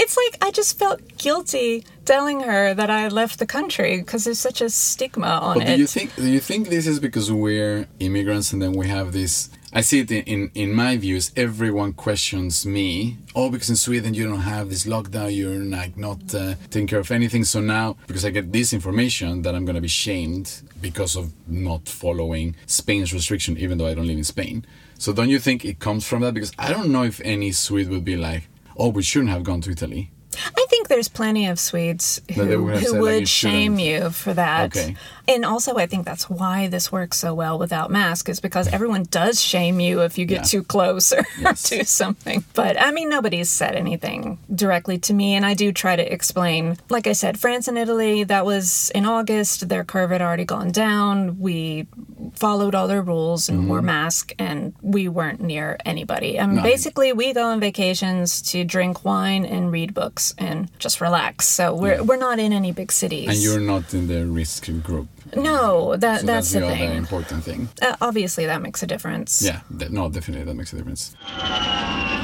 It's 0.02 0.16
like 0.22 0.34
I 0.46 0.50
just 0.52 0.78
felt 0.78 1.00
guilty 1.18 1.84
telling 2.04 2.40
her 2.50 2.74
that 2.74 2.90
I 2.90 3.08
left 3.08 3.38
the 3.40 3.46
country 3.46 3.92
because 3.98 4.22
there's 4.24 4.38
such 4.38 4.60
a 4.60 4.70
stigma 4.70 5.32
on 5.48 5.54
But 5.58 5.68
it. 5.68 5.74
do 5.74 5.80
you 5.80 5.86
think 5.96 6.08
do 6.16 6.28
you 6.36 6.40
think 6.50 6.68
this 6.68 6.86
is 6.86 6.98
because 7.00 7.26
we're 7.44 7.86
immigrants 7.98 8.52
and 8.52 8.60
then 8.62 8.72
we 8.80 8.86
have 8.88 9.12
this? 9.12 9.50
I 9.72 9.82
see 9.82 10.00
it 10.00 10.10
in, 10.10 10.22
in, 10.34 10.40
in 10.62 10.72
my 10.84 10.96
views. 10.96 11.30
Everyone 11.36 11.92
questions 11.92 12.66
me. 12.66 12.90
Oh, 13.38 13.48
because 13.50 13.70
in 13.70 13.76
Sweden 13.76 14.14
you 14.14 14.24
don't 14.28 14.46
have 14.54 14.68
this 14.68 14.84
lockdown. 14.94 15.28
You're 15.36 15.64
like 15.80 15.96
not 15.96 16.20
uh, 16.34 16.54
taking 16.70 16.88
care 16.92 16.98
of 17.00 17.10
anything. 17.10 17.44
So 17.44 17.60
now, 17.60 17.96
because 18.08 18.24
I 18.24 18.30
get 18.30 18.46
this 18.52 18.72
information, 18.72 19.42
that 19.42 19.54
I'm 19.56 19.64
gonna 19.64 19.86
be 19.90 19.94
shamed 20.06 20.46
because 20.80 21.14
of 21.20 21.24
not 21.48 21.82
following 21.88 22.56
Spain's 22.66 23.10
restriction, 23.18 23.52
even 23.58 23.74
though 23.78 23.86
I 23.90 23.94
don't 23.94 24.08
live 24.12 24.18
in 24.24 24.24
Spain. 24.36 24.64
So 25.00 25.14
don't 25.14 25.30
you 25.30 25.38
think 25.38 25.64
it 25.64 25.78
comes 25.78 26.06
from 26.06 26.20
that? 26.20 26.34
Because 26.34 26.52
I 26.58 26.70
don't 26.70 26.92
know 26.92 27.04
if 27.04 27.22
any 27.24 27.52
Swede 27.52 27.88
would 27.88 28.04
be 28.04 28.18
like, 28.18 28.48
oh, 28.76 28.90
we 28.90 29.02
shouldn't 29.02 29.30
have 29.30 29.44
gone 29.44 29.62
to 29.62 29.70
Italy. 29.70 30.10
I 30.36 30.66
think 30.68 30.79
there's 30.90 31.08
plenty 31.08 31.46
of 31.46 31.58
Swedes 31.58 32.20
who, 32.34 32.64
would 32.64 32.74
who 32.80 32.80
said, 32.80 32.90
like, 32.92 33.00
would 33.00 33.20
you 33.20 33.26
shame 33.26 33.78
you 33.78 34.10
for 34.10 34.34
that. 34.34 34.76
Okay. 34.76 34.96
And 35.26 35.44
also, 35.44 35.76
I 35.76 35.86
think 35.86 36.04
that's 36.04 36.28
why 36.28 36.66
this 36.66 36.90
works 36.90 37.16
so 37.16 37.32
well 37.32 37.56
without 37.58 37.88
mask, 37.90 38.28
is 38.28 38.40
because 38.40 38.66
everyone 38.68 39.04
does 39.04 39.40
shame 39.40 39.78
you 39.80 40.00
if 40.02 40.18
you 40.18 40.26
get 40.26 40.38
Yeah. 40.38 40.42
too 40.42 40.62
close 40.64 41.12
or 41.12 41.24
Yes. 41.40 41.70
do 41.70 41.84
something. 41.84 42.44
But 42.54 42.78
I 42.80 42.90
mean, 42.90 43.08
nobody's 43.08 43.48
said 43.48 43.76
anything 43.76 44.38
directly 44.54 44.98
to 44.98 45.14
me, 45.14 45.34
and 45.34 45.46
I 45.46 45.54
do 45.54 45.72
try 45.72 45.94
to 45.96 46.12
explain. 46.12 46.76
Like 46.90 47.06
I 47.06 47.12
said, 47.12 47.38
France 47.38 47.68
and 47.68 47.78
Italy, 47.78 48.24
that 48.24 48.44
was 48.44 48.90
in 48.94 49.06
August. 49.06 49.68
Their 49.68 49.84
curve 49.84 50.10
had 50.10 50.20
already 50.20 50.44
gone 50.44 50.72
down. 50.72 51.38
We 51.38 51.86
followed 52.34 52.74
all 52.74 52.88
their 52.88 53.02
rules 53.02 53.48
and 53.48 53.68
wore 53.68 53.82
masks, 53.82 54.34
and 54.38 54.74
we 54.82 55.08
weren't 55.08 55.40
near 55.40 55.78
anybody. 55.84 56.38
Um, 56.40 56.44
I 56.44 56.46
mean, 56.48 56.56
No. 56.56 56.62
basically, 56.64 57.12
we 57.12 57.32
go 57.32 57.44
on 57.44 57.60
vacations 57.60 58.42
to 58.50 58.64
drink 58.64 59.04
wine 59.04 59.44
and 59.46 59.70
read 59.70 59.94
books 59.94 60.34
and 60.38 60.68
just 60.80 61.00
relax. 61.00 61.46
So 61.46 61.74
we're 61.74 62.02
we're 62.02 62.16
not 62.28 62.38
in 62.38 62.52
any 62.52 62.72
big 62.72 62.90
cities. 62.92 63.28
And 63.28 63.38
you're 63.38 63.60
not 63.60 63.92
in 63.94 64.06
the 64.08 64.26
risk 64.26 64.66
group. 64.82 65.08
no, 65.36 65.96
that 65.96 66.20
So 66.20 66.26
that's, 66.26 66.26
that's, 66.26 66.52
the 66.52 66.60
the 66.60 66.66
other 66.66 66.76
thing. 66.76 66.96
important 66.96 67.44
thing. 67.44 67.68
Uh, 67.80 67.96
obviously, 68.00 68.46
that 68.46 68.60
makes 68.62 68.82
a 68.82 68.86
difference. 68.86 69.42
Yeah, 69.42 69.60
no, 69.90 70.08
definitely 70.10 70.44
that 70.44 70.54
makes 70.54 70.72
a 70.72 70.76
difference. 70.76 71.14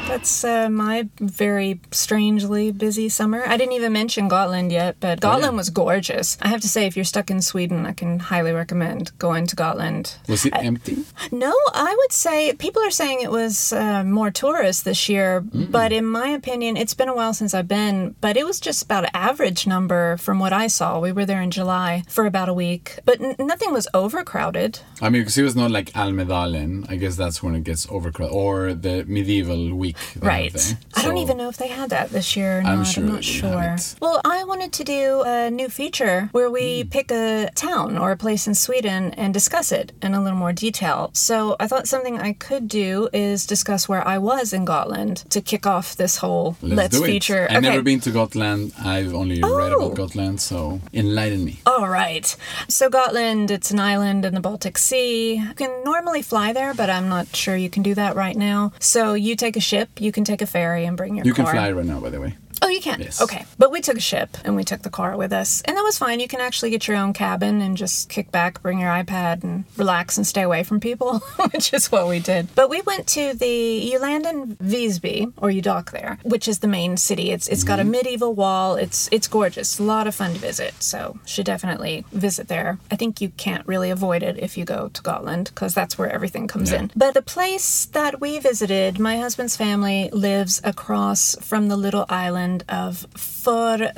That's 0.07 0.45
uh, 0.45 0.71
my 0.71 1.09
very 1.21 1.81
strangely 1.91 2.71
busy 2.71 3.09
summer. 3.09 3.43
I 3.45 3.57
didn't 3.57 3.73
even 3.75 3.93
mention 3.93 4.29
Gotland 4.29 4.71
yet, 4.73 4.97
but 5.01 5.21
Gotland 5.21 5.45
Oh, 5.45 5.51
yeah. 5.51 5.57
was 5.57 5.69
gorgeous. 5.71 6.39
I 6.41 6.49
have 6.49 6.61
to 6.63 6.69
say, 6.69 6.87
if 6.87 6.97
you're 6.97 7.05
stuck 7.05 7.29
in 7.31 7.43
Sweden, 7.43 7.85
I 7.87 7.93
can 7.93 8.21
highly 8.21 8.53
recommend 8.53 9.17
going 9.19 9.47
to 9.49 9.57
Gotland. 9.57 10.15
Was 10.29 10.47
it 10.47 10.55
empty? 10.55 11.05
No, 11.33 11.53
I 11.75 11.95
would 11.99 12.13
say 12.13 12.53
people 12.55 12.83
are 12.83 12.91
saying 12.91 13.21
it 13.21 13.31
was 13.33 13.73
uh, 13.73 14.05
more 14.05 14.31
tourists 14.31 14.83
this 14.85 15.09
year, 15.09 15.41
but 15.41 15.93
in 15.93 16.07
my 16.07 16.29
opinion, 16.29 16.77
it's 16.77 16.95
been 16.95 17.09
a 17.09 17.15
while 17.15 17.35
since 17.35 17.53
I've 17.53 17.69
been, 17.69 18.15
but 18.21 18.37
it 18.37 18.47
was 18.47 18.61
just 18.61 18.85
about 18.85 19.05
an 19.05 19.11
average 19.13 19.67
number 19.67 20.17
from 20.19 20.39
what 20.39 20.53
I 20.53 20.69
saw. 20.69 21.01
We 21.01 21.13
were 21.13 21.27
there 21.27 21.43
in 21.43 21.51
July 21.51 22.05
for 22.09 22.27
about 22.27 22.49
a 22.49 22.55
week, 22.55 23.01
but 23.05 23.21
n- 23.21 23.35
nothing 23.41 23.73
was 23.73 23.89
overcrowded. 23.93 24.79
I 25.03 25.11
mean, 25.11 25.23
because 25.23 25.37
it 25.37 25.43
was 25.43 25.57
not 25.57 25.71
like 25.73 25.91
Almedalen. 25.93 26.89
I 26.89 26.95
guess 26.97 27.17
that's 27.17 27.43
when 27.43 27.55
it 27.57 27.65
gets 27.65 27.87
overcrowded, 27.91 28.35
or 28.35 28.73
the 28.73 29.05
medieval 29.07 29.75
week. 29.75 29.96
Have 30.15 30.23
Right. 30.23 30.53
there. 30.53 30.79
I 30.95 31.03
don't 31.03 31.17
even 31.19 31.37
know 31.37 31.49
if 31.49 31.57
they 31.57 31.69
had 31.69 31.91
that 31.91 32.11
this 32.11 32.37
year 32.37 32.59
or 32.59 32.63
not. 32.63 32.73
I'm 32.97 33.03
I'm, 33.05 33.13
not 33.13 33.25
sure. 33.25 33.77
Well, 34.01 34.21
I 34.25 34.45
wanted 34.45 34.73
to 34.75 34.85
do 34.85 35.23
a 35.27 35.51
new 35.51 35.69
feature 35.69 36.29
where 36.33 36.51
we 36.51 36.83
Hmm. 36.83 36.89
pick 36.89 37.11
a 37.11 37.51
town 37.55 37.99
or 37.99 38.13
a 38.13 38.17
place 38.17 38.47
in 38.47 38.55
Sweden 38.55 39.13
and 39.17 39.33
discuss 39.35 39.73
it 39.73 39.93
in 40.03 40.15
a 40.15 40.23
little 40.23 40.39
more 40.39 40.53
detail. 40.53 41.11
So 41.13 41.57
I 41.61 41.67
thought 41.67 41.87
something 41.89 42.19
I 42.21 42.33
could 42.33 42.69
do 42.69 43.09
is 43.13 43.47
discuss 43.47 43.89
where 43.89 44.07
I 44.07 44.19
was 44.19 44.53
in 44.53 44.65
Gotland 44.65 45.25
to 45.31 45.41
kick 45.41 45.67
off 45.67 45.97
this 45.97 46.19
whole 46.19 46.57
Let's, 46.63 46.77
let's, 46.77 46.97
it. 46.97 47.05
feature. 47.05 47.47
I've 47.51 47.63
never 47.63 47.83
been 47.83 48.01
to 48.01 48.11
Gotland. 48.11 48.73
I've 48.83 49.15
only 49.15 49.37
read 49.43 49.73
Oh. 49.73 49.87
about 49.87 49.97
Gotland, 49.97 50.41
so 50.41 50.81
enlighten 50.93 51.45
me. 51.45 51.61
All 51.67 51.89
right. 51.89 52.35
So 52.69 52.89
Gotland, 52.91 53.51
it's 53.51 53.71
an 53.71 53.81
island 53.81 54.25
in 54.25 54.35
the 54.35 54.41
Baltic 54.41 54.79
Sea. 54.79 55.35
You 55.37 55.55
can 55.55 55.71
normally 55.85 56.23
fly 56.23 56.53
there, 56.53 56.75
but 56.75 56.89
I'm 56.91 57.09
not 57.09 57.35
sure 57.35 57.57
you 57.57 57.71
can 57.71 57.83
do 57.83 57.95
that 57.95 58.17
right 58.17 58.37
now. 58.37 58.73
So 58.81 59.15
you 59.15 59.37
take 59.37 59.57
a 59.57 59.61
ship, 59.61 59.86
you 59.99 60.13
can 60.13 60.25
take 60.25 60.43
a 60.43 60.47
ferry 60.47 60.85
and 60.85 60.97
bring 60.97 61.17
your 61.17 61.25
You 61.27 61.33
can 61.35 61.45
car. 61.45 61.55
fly 61.55 61.73
right 61.73 61.85
now, 61.87 62.01
by 62.01 62.11
the 62.11 62.21
way. 62.21 62.37
Oh, 62.63 62.69
you 62.69 62.81
can? 62.81 63.01
Yes. 63.01 63.21
Okay. 63.21 63.45
But 63.59 63.71
we 63.71 63.81
took 63.81 63.97
a 63.97 64.01
ship 64.01 64.37
and 64.45 64.57
we 64.57 64.65
took 64.65 64.83
the 64.83 64.91
car 64.91 65.17
with 65.17 65.33
us. 65.33 65.63
And 65.63 65.77
that 65.77 65.83
was 65.83 65.99
fine. 65.99 66.21
You 66.21 66.29
can 66.29 66.41
actually 66.41 66.71
get 66.71 66.89
your 66.89 66.97
own 66.97 67.13
cabin 67.13 67.61
and 67.61 67.77
just 67.77 68.09
kick 68.09 68.31
back, 68.33 68.63
bring 68.63 68.79
your 68.81 68.91
iPad, 68.91 69.45
and 69.45 69.65
relax 69.77 70.17
and 70.17 70.27
stay 70.27 70.43
away 70.43 70.63
from 70.63 70.81
people, 70.81 71.19
which 71.53 71.73
is 71.73 71.93
what 71.93 72.09
we 72.09 72.19
did. 72.19 72.55
But 72.55 72.71
we 72.71 72.81
went 72.83 73.07
to 73.09 73.35
the, 73.35 73.47
you 73.49 73.99
land 73.99 74.27
in 74.27 74.57
Visby, 74.57 75.33
or 75.37 75.51
you 75.51 75.63
dock 75.63 75.93
there, 75.93 76.19
which 76.23 76.49
is 76.49 76.61
the 76.61 76.69
main 76.69 76.97
city. 76.97 77.31
It's 77.31 77.49
It's 77.49 77.65
got 77.65 77.79
a 77.79 77.83
mm-hmm. 77.83 77.91
medieval 77.93 78.35
wall. 78.35 78.77
It's 78.77 79.09
it's 79.13 79.29
gorgeous. 79.29 79.79
A 79.79 79.83
lot 79.83 80.07
of 80.07 80.15
fun 80.15 80.33
to 80.35 80.39
visit. 80.39 80.75
So 80.83 81.19
should 81.25 81.47
definitely 81.47 82.05
visit 82.13 82.49
there. 82.49 82.79
I 82.91 82.97
think 82.97 83.21
you 83.21 83.29
can't 83.31 83.67
really 83.67 83.91
avoid 83.91 84.23
it 84.23 84.39
if 84.39 84.57
you 84.57 84.65
go 84.65 84.89
to 84.89 85.03
Gotland 85.03 85.51
because 85.55 85.75
that's 85.75 85.99
where 85.99 86.11
everything 86.11 86.47
comes 86.49 86.71
Yeah. 86.71 86.81
in. 86.81 86.91
But 86.97 87.15
the 87.15 87.23
place 87.23 87.87
that 87.93 88.21
we 88.21 88.39
visited, 88.39 88.99
my 88.99 89.19
husband's 89.19 89.57
family 89.57 90.11
lives 90.13 90.61
across 90.65 91.37
from 91.41 91.69
the 91.69 91.77
little 91.77 92.07
island 92.09 92.46
of 92.69 93.07
Fårö. 93.15 93.93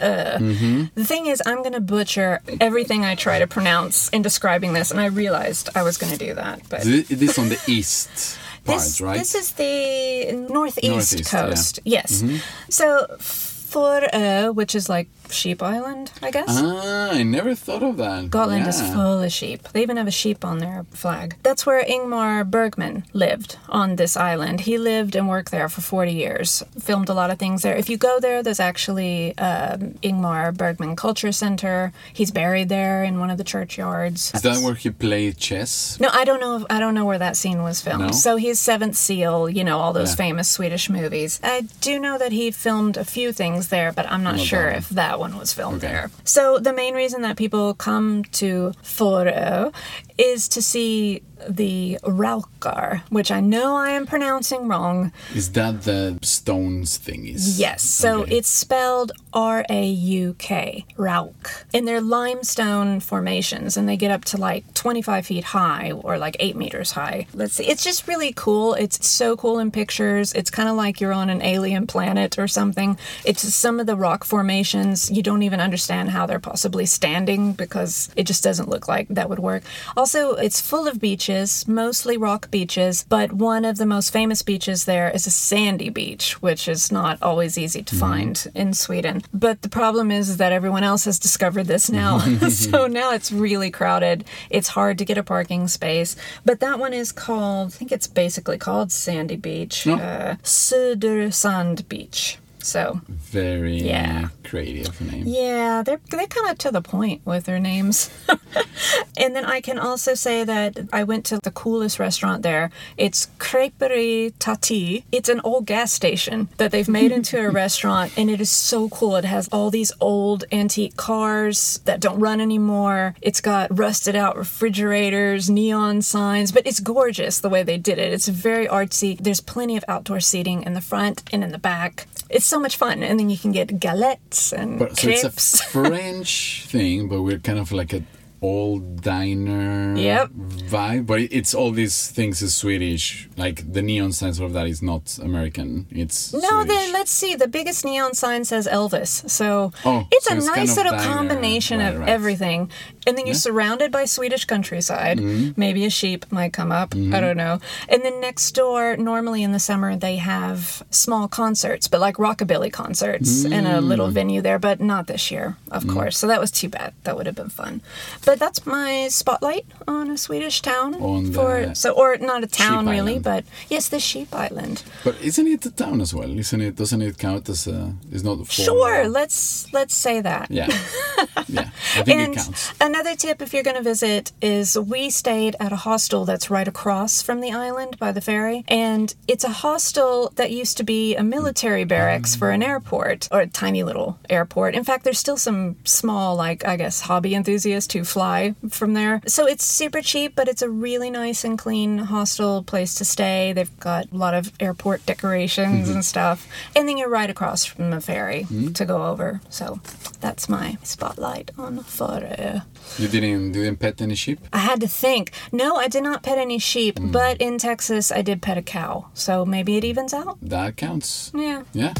The 0.94 1.04
thing 1.04 1.26
is, 1.26 1.42
I'm 1.46 1.58
going 1.58 1.72
to 1.72 1.80
butcher 1.80 2.40
everything 2.60 3.04
I 3.04 3.14
try 3.14 3.38
to 3.38 3.46
pronounce 3.46 4.08
in 4.10 4.22
describing 4.22 4.72
this, 4.74 4.90
and 4.90 5.00
I 5.00 5.06
realized 5.06 5.70
I 5.74 5.82
was 5.82 5.96
going 5.98 6.12
to 6.12 6.18
do 6.18 6.34
that. 6.34 6.56
But 6.68 6.82
this 6.82 7.38
on 7.38 7.48
the 7.48 7.60
east 7.76 8.38
part, 8.64 8.78
this, 8.78 9.00
right? 9.00 9.18
this 9.18 9.34
is 9.34 9.52
the 9.52 10.32
northeast, 10.50 10.84
Northeast, 10.84 11.12
yeah. 11.32 11.40
Mm-hmm. 11.40 11.48
coast. 11.48 11.80
Yes. 11.84 12.24
So 12.68 13.06
Fårö, 13.18 14.54
which 14.54 14.74
is 14.74 14.88
like 14.88 15.08
Sheep 15.32 15.62
Island, 15.62 16.12
I 16.22 16.30
guess. 16.30 16.46
ah, 16.50 17.10
I 17.12 17.22
never 17.22 17.54
thought 17.54 17.82
of 17.82 17.96
that. 17.98 18.30
Gotland 18.30 18.66
is 18.66 18.80
full 18.92 19.22
of 19.22 19.32
sheep. 19.32 19.68
They 19.72 19.82
even 19.82 19.96
have 19.96 20.06
a 20.06 20.10
sheep 20.10 20.44
on 20.44 20.58
their 20.58 20.84
flag. 20.90 21.36
That's 21.42 21.64
where 21.66 21.84
Ingmar 21.84 22.48
Bergman 22.50 23.04
lived 23.12 23.56
on 23.68 23.96
this 23.96 24.16
island. 24.16 24.60
He 24.62 24.78
lived 24.78 25.14
and 25.16 25.28
worked 25.28 25.50
there 25.50 25.68
for 25.68 25.80
40 25.80 26.12
years, 26.12 26.62
filmed 26.78 27.08
a 27.08 27.14
lot 27.14 27.30
of 27.30 27.38
things 27.38 27.62
there. 27.62 27.76
If 27.76 27.88
you 27.88 27.96
go 27.96 28.18
there, 28.20 28.42
there's 28.42 28.60
actually 28.60 29.36
um, 29.38 29.94
Ingmar 30.02 30.56
Bergman 30.56 30.96
Culture 30.96 31.32
Center. 31.32 31.92
He's 32.12 32.30
buried 32.30 32.68
there 32.68 33.04
in 33.04 33.20
one 33.20 33.30
of 33.30 33.38
the 33.38 33.44
churchyards. 33.44 34.32
Is 34.34 34.42
that 34.42 34.58
where 34.58 34.74
he 34.74 34.90
played 34.90 35.36
chess? 35.38 35.98
No, 36.00 36.08
I 36.12 36.24
don't 36.24 36.40
know. 36.40 36.56
If, 36.56 36.64
I 36.70 36.78
don't 36.80 36.94
know 36.94 37.04
where 37.04 37.18
that 37.18 37.36
scene 37.36 37.62
was 37.62 37.80
filmed. 37.80 38.04
No? 38.06 38.10
So 38.12 38.36
he's 38.36 38.58
Seventh 38.58 38.96
Seal, 38.96 39.48
you 39.48 39.64
know, 39.64 39.78
all 39.78 39.92
those 39.92 40.10
Yeah. 40.10 40.16
famous 40.16 40.48
Swedish 40.48 40.88
movies. 40.90 41.40
I 41.42 41.62
do 41.80 41.98
know 42.00 42.18
that 42.18 42.32
he 42.32 42.50
filmed 42.50 42.96
a 42.96 43.04
few 43.04 43.32
things 43.32 43.68
there, 43.68 43.92
but 43.92 44.10
I'm 44.10 44.22
not 44.22 44.40
sure 44.40 44.70
that 44.70 44.76
if 44.78 44.88
that 44.90 45.17
one 45.18 45.36
was 45.36 45.52
filmed 45.52 45.78
Okay. 45.84 45.88
there. 45.92 46.10
So 46.24 46.58
the 46.58 46.72
main 46.72 46.94
reason 46.94 47.22
that 47.22 47.36
people 47.36 47.74
come 47.74 48.24
to 48.32 48.72
Fårö 48.82 49.72
is 50.16 50.48
to 50.48 50.62
see 50.62 51.22
the 51.48 51.98
Raukar, 52.02 53.02
which 53.10 53.30
I 53.30 53.40
know 53.40 53.76
I 53.76 53.90
am 53.90 54.06
pronouncing 54.06 54.68
wrong. 54.68 55.12
Is 55.34 55.52
that 55.52 55.82
the 55.82 56.18
stones 56.22 56.98
thingies? 56.98 57.58
Yes, 57.58 57.82
so 57.82 58.22
Okay. 58.22 58.36
it's 58.36 58.48
spelled 58.48 59.12
R 59.32 59.64
A 59.68 59.84
U 59.86 60.34
K, 60.38 60.84
Rauk. 60.96 61.64
And 61.74 61.86
they're 61.86 62.00
limestone 62.00 63.00
formations, 63.00 63.76
and 63.76 63.88
they 63.88 63.96
get 63.96 64.10
up 64.10 64.24
to 64.26 64.36
like 64.36 64.72
25 64.74 65.26
feet 65.26 65.44
high 65.44 65.92
or 65.92 66.18
like 66.18 66.36
8 66.40 66.56
meters 66.56 66.92
high. 66.92 67.26
Let's 67.34 67.54
see, 67.54 67.64
it's 67.68 67.84
just 67.84 68.08
really 68.08 68.32
cool. 68.34 68.74
It's 68.74 69.06
so 69.06 69.36
cool 69.36 69.58
in 69.58 69.70
pictures. 69.70 70.32
It's 70.32 70.50
kind 70.50 70.68
of 70.68 70.76
like 70.76 71.00
you're 71.00 71.12
on 71.12 71.30
an 71.30 71.42
alien 71.42 71.86
planet 71.86 72.38
or 72.38 72.48
something. 72.48 72.98
It's 73.24 73.42
some 73.54 73.78
of 73.80 73.86
the 73.86 73.96
rock 73.96 74.24
formations, 74.24 75.10
you 75.10 75.22
don't 75.22 75.42
even 75.42 75.60
understand 75.60 76.10
how 76.10 76.26
they're 76.26 76.38
possibly 76.40 76.86
standing 76.86 77.52
because 77.52 78.08
it 78.16 78.24
just 78.26 78.42
doesn't 78.42 78.68
look 78.68 78.88
like 78.88 79.08
that 79.08 79.28
would 79.28 79.38
work. 79.38 79.62
Also, 79.96 80.34
it's 80.34 80.60
full 80.60 80.86
of 80.88 80.98
beaches. 81.00 81.27
Beaches, 81.28 81.68
mostly 81.68 82.16
rock 82.16 82.50
beaches, 82.50 83.04
but 83.06 83.34
one 83.34 83.66
of 83.66 83.76
the 83.76 83.84
most 83.84 84.14
famous 84.14 84.40
beaches 84.40 84.86
there 84.86 85.10
is 85.10 85.26
a 85.26 85.30
sandy 85.30 85.90
beach, 85.90 86.40
which 86.40 86.66
is 86.66 86.90
not 86.90 87.18
always 87.20 87.58
easy 87.58 87.82
to 87.82 87.94
find 87.96 88.50
in 88.54 88.72
Sweden. 88.72 89.20
But 89.34 89.60
the 89.60 89.68
problem 89.68 90.10
is 90.10 90.38
that 90.38 90.52
everyone 90.52 90.84
else 90.84 91.04
has 91.04 91.18
discovered 91.18 91.64
this 91.64 91.90
now. 91.90 92.18
so 92.48 92.86
now 92.86 93.12
it's 93.12 93.30
really 93.30 93.70
crowded. 93.70 94.24
It's 94.48 94.68
hard 94.68 94.96
to 94.96 95.04
get 95.04 95.18
a 95.18 95.22
parking 95.22 95.68
space. 95.68 96.16
But 96.46 96.60
that 96.60 96.78
one 96.78 96.94
is 96.94 97.12
called, 97.12 97.68
I 97.68 97.70
think 97.72 97.92
it's 97.92 98.06
basically 98.06 98.56
called 98.56 98.90
Sandy 98.90 99.36
Beach, 99.36 99.84
No. 99.84 99.96
uh, 99.96 100.36
Sudersand 100.42 101.86
Beach. 101.90 102.38
So 102.62 103.00
Very 103.08 103.78
Yeah. 103.80 104.28
creative 104.44 105.00
name. 105.00 105.24
yeah, 105.26 105.82
they're 105.84 106.00
they're 106.10 106.26
kind 106.26 106.50
of 106.50 106.58
to 106.58 106.70
the 106.70 106.82
point 106.82 107.22
with 107.24 107.44
their 107.44 107.58
names. 107.60 108.10
and 109.16 109.34
then 109.36 109.44
I 109.44 109.60
can 109.60 109.78
also 109.78 110.14
say 110.14 110.44
that 110.44 110.78
I 110.92 111.04
went 111.04 111.24
to 111.26 111.38
the 111.38 111.50
coolest 111.50 111.98
restaurant 111.98 112.42
there. 112.42 112.70
It's 112.96 113.28
Creperie 113.38 114.32
Tati. 114.38 115.04
It's 115.12 115.28
an 115.28 115.40
old 115.44 115.66
gas 115.66 115.92
station 115.92 116.48
that 116.56 116.70
they've 116.72 116.88
made 116.88 117.12
into 117.12 117.38
a 117.38 117.50
restaurant, 117.64 118.12
and 118.16 118.30
it 118.30 118.40
is 118.40 118.50
so 118.50 118.88
cool. 118.88 119.16
It 119.16 119.24
has 119.24 119.48
all 119.52 119.70
these 119.70 119.92
old 120.00 120.44
antique 120.52 120.96
cars 120.96 121.80
that 121.84 122.00
don't 122.00 122.20
run 122.20 122.40
anymore. 122.40 123.14
It's 123.22 123.40
got 123.40 123.76
rusted 123.76 124.16
out 124.16 124.36
refrigerators, 124.36 125.48
neon 125.50 126.02
signs, 126.02 126.52
but 126.52 126.66
it's 126.66 126.80
gorgeous 126.80 127.40
the 127.40 127.48
way 127.48 127.62
they 127.62 127.78
did 127.78 127.98
it. 127.98 128.12
It's 128.12 128.28
very 128.28 128.66
artsy. 128.66 129.18
There's 129.18 129.40
plenty 129.40 129.76
of 129.76 129.84
outdoor 129.88 130.20
seating 130.20 130.62
in 130.62 130.74
the 130.74 130.80
front 130.80 131.22
and 131.32 131.42
in 131.44 131.50
the 131.52 131.58
back. 131.58 132.06
It's 132.30 132.44
so 132.48 132.58
much 132.58 132.76
fun, 132.76 133.02
and 133.02 133.18
then 133.18 133.30
you 133.30 133.38
can 133.38 133.52
get 133.52 133.68
galettes 133.80 134.52
and 134.52 134.78
But, 134.78 134.98
so 134.98 135.08
it's 135.08 135.24
a. 135.24 135.30
French 135.68 136.64
thing, 136.66 137.08
but 137.08 137.22
we're 137.22 137.38
kind 137.38 137.58
of 137.58 137.72
like 137.72 137.92
a 137.92 138.02
old 138.42 139.02
diner 139.02 139.94
Yep. 139.96 140.30
vibe. 140.70 141.06
But 141.06 141.20
it's 141.20 141.54
all 141.54 141.70
these 141.70 142.08
things 142.08 142.42
is 142.42 142.54
Swedish. 142.54 143.28
Like 143.36 143.72
the 143.72 143.82
neon 143.82 144.12
signs 144.12 144.38
of 144.40 144.52
that 144.52 144.66
is 144.66 144.82
not 144.82 145.18
American. 145.22 145.86
It's 145.90 146.32
No, 146.32 146.64
then 146.64 146.92
let's 146.92 147.10
see. 147.10 147.34
The 147.34 147.48
biggest 147.48 147.84
neon 147.84 148.14
sign 148.14 148.44
says 148.44 148.66
Elvis, 148.66 149.28
so 149.30 149.72
Oh, 149.84 150.06
it's 150.10 150.26
so 150.26 150.34
a 150.34 150.36
it's 150.38 150.46
kind 150.48 150.58
nice 150.60 150.70
of 150.70 150.76
little 150.76 150.92
diner. 150.92 151.04
combination 151.14 151.78
Right, 151.80 151.94
of 151.94 152.00
right. 152.00 152.08
everything. 152.08 152.70
And 153.06 153.16
then 153.16 153.26
you're 153.26 153.34
surrounded 153.34 153.90
by 153.90 154.04
Swedish 154.04 154.44
countryside. 154.44 155.18
Mm-hmm. 155.18 155.52
Maybe 155.56 155.84
a 155.86 155.90
sheep 155.90 156.30
might 156.30 156.52
come 156.52 156.70
up. 156.70 156.94
I 156.94 157.20
don't 157.20 157.36
know. 157.38 157.58
And 157.88 158.02
then 158.04 158.20
next 158.20 158.52
door, 158.52 158.96
normally 158.96 159.42
in 159.42 159.52
the 159.52 159.58
summer, 159.58 159.96
they 159.96 160.16
have 160.16 160.82
small 160.90 161.26
concerts, 161.26 161.88
but 161.88 162.00
like 162.00 162.16
rockabilly 162.16 162.70
concerts 162.72 163.44
in 163.44 163.64
a 163.66 163.78
Mm. 163.80 163.86
little 163.88 164.08
venue 164.08 164.42
there. 164.42 164.58
But 164.58 164.80
not 164.80 165.06
this 165.06 165.30
year, 165.30 165.56
of 165.70 165.86
course. 165.86 166.18
So 166.18 166.26
that 166.26 166.40
was 166.40 166.50
too 166.50 166.68
bad. 166.68 166.92
That 167.04 167.16
would 167.16 167.26
have 167.26 167.34
been 167.36 167.48
fun. 167.48 167.80
But 168.28 168.38
that's 168.38 168.66
my 168.66 169.08
spotlight 169.08 169.64
on 169.86 170.10
a 170.10 170.18
Swedish 170.18 170.60
town. 170.60 170.94
On 170.96 171.32
for 171.32 171.74
so 171.74 171.92
or 171.92 172.18
not 172.18 172.44
a 172.44 172.46
town 172.46 172.84
really, 172.86 173.12
Island. 173.12 173.24
but 173.24 173.44
yes, 173.70 173.88
the 173.88 173.98
Sheep 173.98 174.34
Island. 174.34 174.82
But 175.02 175.14
isn't 175.22 175.46
it 175.46 175.64
a 175.64 175.70
town 175.70 176.02
as 176.02 176.12
well? 176.12 176.38
Isn't 176.38 176.60
it? 176.60 176.76
Doesn't 176.76 177.00
it 177.00 177.16
count 177.16 177.48
as 177.48 177.66
a? 177.66 177.94
It's 178.12 178.22
not 178.22 178.38
a 178.40 178.44
Sure, 178.44 179.08
let's 179.08 179.72
let's 179.72 179.94
say 179.94 180.20
that. 180.20 180.50
Yeah, 180.50 180.66
yeah. 181.48 181.70
I 181.96 182.02
think 182.02 182.20
And 182.20 182.32
it 182.34 182.36
counts. 182.36 182.72
another 182.82 183.14
tip 183.16 183.40
if 183.40 183.54
you're 183.54 183.62
going 183.62 183.78
to 183.82 183.88
visit 183.94 184.32
is 184.42 184.78
we 184.78 185.08
stayed 185.08 185.56
at 185.58 185.72
a 185.72 185.76
hostel 185.76 186.26
that's 186.26 186.50
right 186.50 186.68
across 186.68 187.22
from 187.22 187.40
the 187.40 187.52
island 187.52 187.98
by 187.98 188.12
the 188.12 188.20
ferry. 188.20 188.62
And 188.68 189.14
it's 189.26 189.44
a 189.44 189.54
hostel 189.64 190.32
that 190.36 190.50
used 190.50 190.76
to 190.76 190.84
be 190.84 191.16
a 191.16 191.22
military 191.22 191.84
barracks 191.84 192.36
for 192.36 192.50
an 192.50 192.62
airport 192.62 193.26
or 193.32 193.40
a 193.40 193.46
tiny 193.46 193.82
little 193.84 194.18
airport. 194.28 194.74
In 194.74 194.84
fact, 194.84 195.04
there's 195.04 195.18
still 195.18 195.38
some 195.38 195.76
small, 195.84 196.36
like, 196.36 196.62
I 196.66 196.76
guess, 196.76 197.00
hobby 197.00 197.34
enthusiasts 197.34 197.94
who 197.94 198.04
fly 198.18 198.54
from 198.68 198.94
there. 198.94 199.20
So 199.28 199.46
it's 199.46 199.64
super 199.64 200.00
cheap, 200.02 200.34
but 200.34 200.48
it's 200.48 200.60
a 200.60 200.68
really 200.68 201.08
nice 201.08 201.44
and 201.44 201.56
clean 201.56 201.98
hostel 201.98 202.64
place 202.64 202.96
to 202.96 203.04
stay. 203.04 203.52
They've 203.52 203.78
got 203.78 204.10
a 204.10 204.16
lot 204.16 204.34
of 204.34 204.50
airport 204.58 205.06
decorations 205.06 205.88
and 205.88 206.04
stuff. 206.04 206.48
And 206.74 206.88
then 206.88 206.98
you're 206.98 207.08
right 207.20 207.30
across 207.30 207.64
from 207.64 207.90
the 207.92 208.00
ferry 208.00 208.46
to 208.74 208.84
go 208.84 209.06
over. 209.06 209.40
So 209.50 209.78
that's 210.20 210.48
my 210.48 210.78
spotlight 210.82 211.52
on 211.56 211.78
Fårö. 211.78 212.62
You 212.98 213.06
didn't 213.06 213.52
didn't 213.52 213.76
pet 213.76 214.00
any 214.00 214.16
sheep. 214.16 214.40
I 214.52 214.58
had 214.58 214.80
to 214.80 214.88
think. 214.88 215.30
No, 215.52 215.76
I 215.76 215.86
did 215.86 216.02
not 216.02 216.24
pet 216.24 216.38
any 216.38 216.58
sheep, 216.58 216.98
Hmm. 216.98 217.12
but 217.12 217.36
in 217.40 217.58
Texas 217.58 218.10
I 218.10 218.22
did 218.22 218.42
pet 218.42 218.58
a 218.58 218.62
cow. 218.62 219.06
So 219.14 219.44
maybe 219.46 219.76
it 219.76 219.84
evens 219.84 220.12
out. 220.12 220.38
That 220.42 220.76
counts. 220.76 221.30
Yeah. 221.34 221.62
Yeah. 221.72 221.94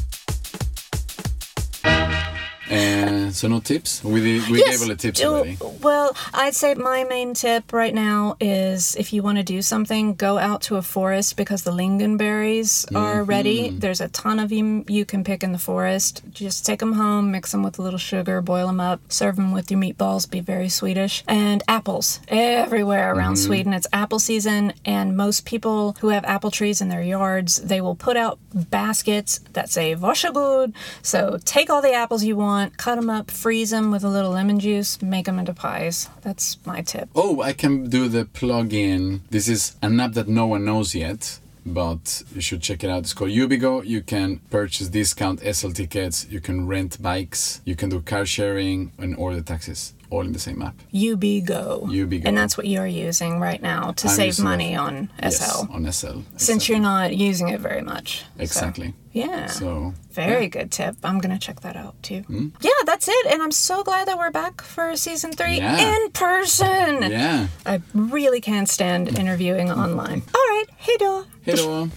And 2.71 3.35
so 3.35 3.49
no 3.49 3.61
tips. 3.61 4.03
We 4.05 4.21
did, 4.21 4.49
we 4.51 4.59
Yes, 4.59 4.71
gave 4.79 4.83
all 4.83 4.89
the 4.89 4.97
tips 4.97 5.23
already. 5.25 5.57
Well, 5.83 6.15
I'd 6.35 6.55
say 6.55 6.75
my 6.75 7.05
main 7.05 7.35
tip 7.35 7.73
right 7.73 7.95
now 7.95 8.37
is 8.41 8.95
if 8.97 9.13
you 9.13 9.23
want 9.23 9.39
to 9.39 9.45
do 9.45 9.63
something, 9.63 10.15
go 10.15 10.39
out 10.39 10.63
to 10.63 10.77
a 10.77 10.83
forest 10.83 11.37
because 11.37 11.63
the 11.63 11.71
lingonberries 11.71 12.95
are 12.95 13.23
ready. 13.25 13.69
Mm-hmm. 13.69 13.79
There's 13.79 14.01
a 14.01 14.09
ton 14.09 14.39
of 14.39 14.51
them 14.51 14.85
you 14.89 15.05
can 15.05 15.25
pick 15.25 15.43
in 15.43 15.53
the 15.53 15.59
forest. 15.59 16.23
Just 16.33 16.67
take 16.67 16.81
them 16.81 16.93
home, 16.95 17.31
mix 17.31 17.53
them 17.53 17.63
with 17.63 17.79
a 17.79 17.83
little 17.83 17.99
sugar, 17.99 18.41
boil 18.43 18.67
them 18.67 18.81
up, 18.81 19.01
serve 19.11 19.37
them 19.37 19.53
with 19.53 19.71
your 19.71 19.81
meatballs, 19.81 20.29
be 20.31 20.41
very 20.41 20.69
Swedish. 20.69 21.25
And 21.27 21.63
apples 21.69 22.21
everywhere 22.29 23.13
around 23.15 23.29
Mm-hmm. 23.29 23.47
Sweden. 23.47 23.73
It's 23.75 23.87
apple 23.93 24.19
season, 24.19 24.73
and 24.85 25.17
most 25.17 25.45
people 25.45 25.97
who 26.01 26.09
have 26.09 26.25
apple 26.25 26.51
trees 26.51 26.81
in 26.81 26.89
their 26.89 27.03
yards, 27.03 27.57
they 27.61 27.81
will 27.81 27.95
put 27.95 28.17
out 28.17 28.39
baskets 28.53 29.41
that 29.53 29.69
say 29.71 29.95
varsågod. 29.95 30.73
So 31.03 31.39
take 31.45 31.69
all 31.71 31.83
the 31.83 31.93
apples 31.93 32.25
you 32.25 32.37
want, 32.37 32.58
cut 32.67 32.97
them 32.97 33.11
up, 33.11 33.31
freeze 33.31 33.71
them 33.71 33.91
with 33.91 34.05
a 34.05 34.09
little 34.09 34.33
lemon 34.33 34.59
juice, 34.59 35.01
make 35.03 35.27
them 35.27 35.39
into 35.39 35.55
pies. 35.55 36.09
That's 36.23 36.59
my 36.67 36.83
tip. 36.83 37.09
Oh, 37.15 37.41
I 37.43 37.53
can 37.53 37.89
do 37.89 38.09
the 38.09 38.25
plug-in. 38.25 39.23
This 39.31 39.49
is 39.49 39.77
an 39.83 40.01
app 40.01 40.13
that 40.13 40.29
no 40.29 40.47
one 40.47 40.65
knows 40.65 40.95
yet, 40.95 41.39
but 41.65 42.23
you 42.35 42.41
should 42.41 42.63
check 42.63 42.83
it 42.85 42.91
out. 42.91 43.01
It's 43.01 43.15
called 43.15 43.31
Ubigo. 43.31 43.85
You 43.85 44.03
can 44.03 44.41
purchase 44.51 44.89
discount 44.89 45.41
SL 45.41 45.71
tickets. 45.71 46.27
You 46.31 46.41
can 46.41 46.67
rent 46.67 47.01
bikes. 47.03 47.61
You 47.65 47.77
can 47.77 47.91
do 47.91 48.01
car 48.01 48.27
sharing 48.27 48.93
and 48.99 49.17
order 49.17 49.41
taxis, 49.43 49.93
all 50.11 50.23
in 50.25 50.33
the 50.33 50.39
same 50.39 50.63
app. 50.63 50.75
Ubigo. 50.93 51.83
Ubigo. 51.87 52.25
And 52.25 52.37
that's 52.37 52.57
what 52.57 52.67
you're 52.67 52.87
using 53.09 53.41
right 53.41 53.63
now 53.63 53.93
to 53.93 54.09
I'm 54.09 54.15
save 54.15 54.39
money 54.43 54.73
it. 54.75 54.79
on 54.79 55.09
SL. 55.19 55.25
Yes, 55.25 55.67
on 55.71 55.93
SL. 55.93 56.21
Since 56.37 56.69
you're 56.69 56.81
not 56.83 57.17
using 57.17 57.49
it 57.49 57.61
very 57.61 57.83
much. 57.83 58.25
So, 58.37 58.43
exactly. 58.43 58.95
yeah. 59.13 59.47
So 59.47 59.93
Very 60.13 60.49
good 60.49 60.71
tip. 60.71 60.97
I'm 61.05 61.19
going 61.21 61.39
to 61.39 61.47
check 61.47 61.61
that 61.61 61.77
out 61.77 61.95
too. 62.03 62.21
Hmm? 62.27 62.49
Yeah, 62.61 62.83
that's 62.87 63.09
it. 63.09 63.27
And 63.33 63.43
I'm 63.43 63.53
so 63.53 63.83
glad 63.85 64.07
that 64.09 64.17
we're 64.19 64.31
back 64.33 64.63
for 64.63 64.97
season 64.97 65.33
three 65.33 65.57
Yeah. 65.59 65.79
in 65.97 66.11
person. 66.13 67.11
yeah. 67.11 67.47
I 67.67 67.81
really 67.95 68.41
can't 68.41 68.69
stand 68.69 69.09
interviewing 69.19 69.71
online. 69.71 70.23
All 70.35 70.47
right. 70.57 70.67
Hey, 70.77 70.97
do. 70.99 71.25
Hej 71.45 71.57
då. 71.57 71.89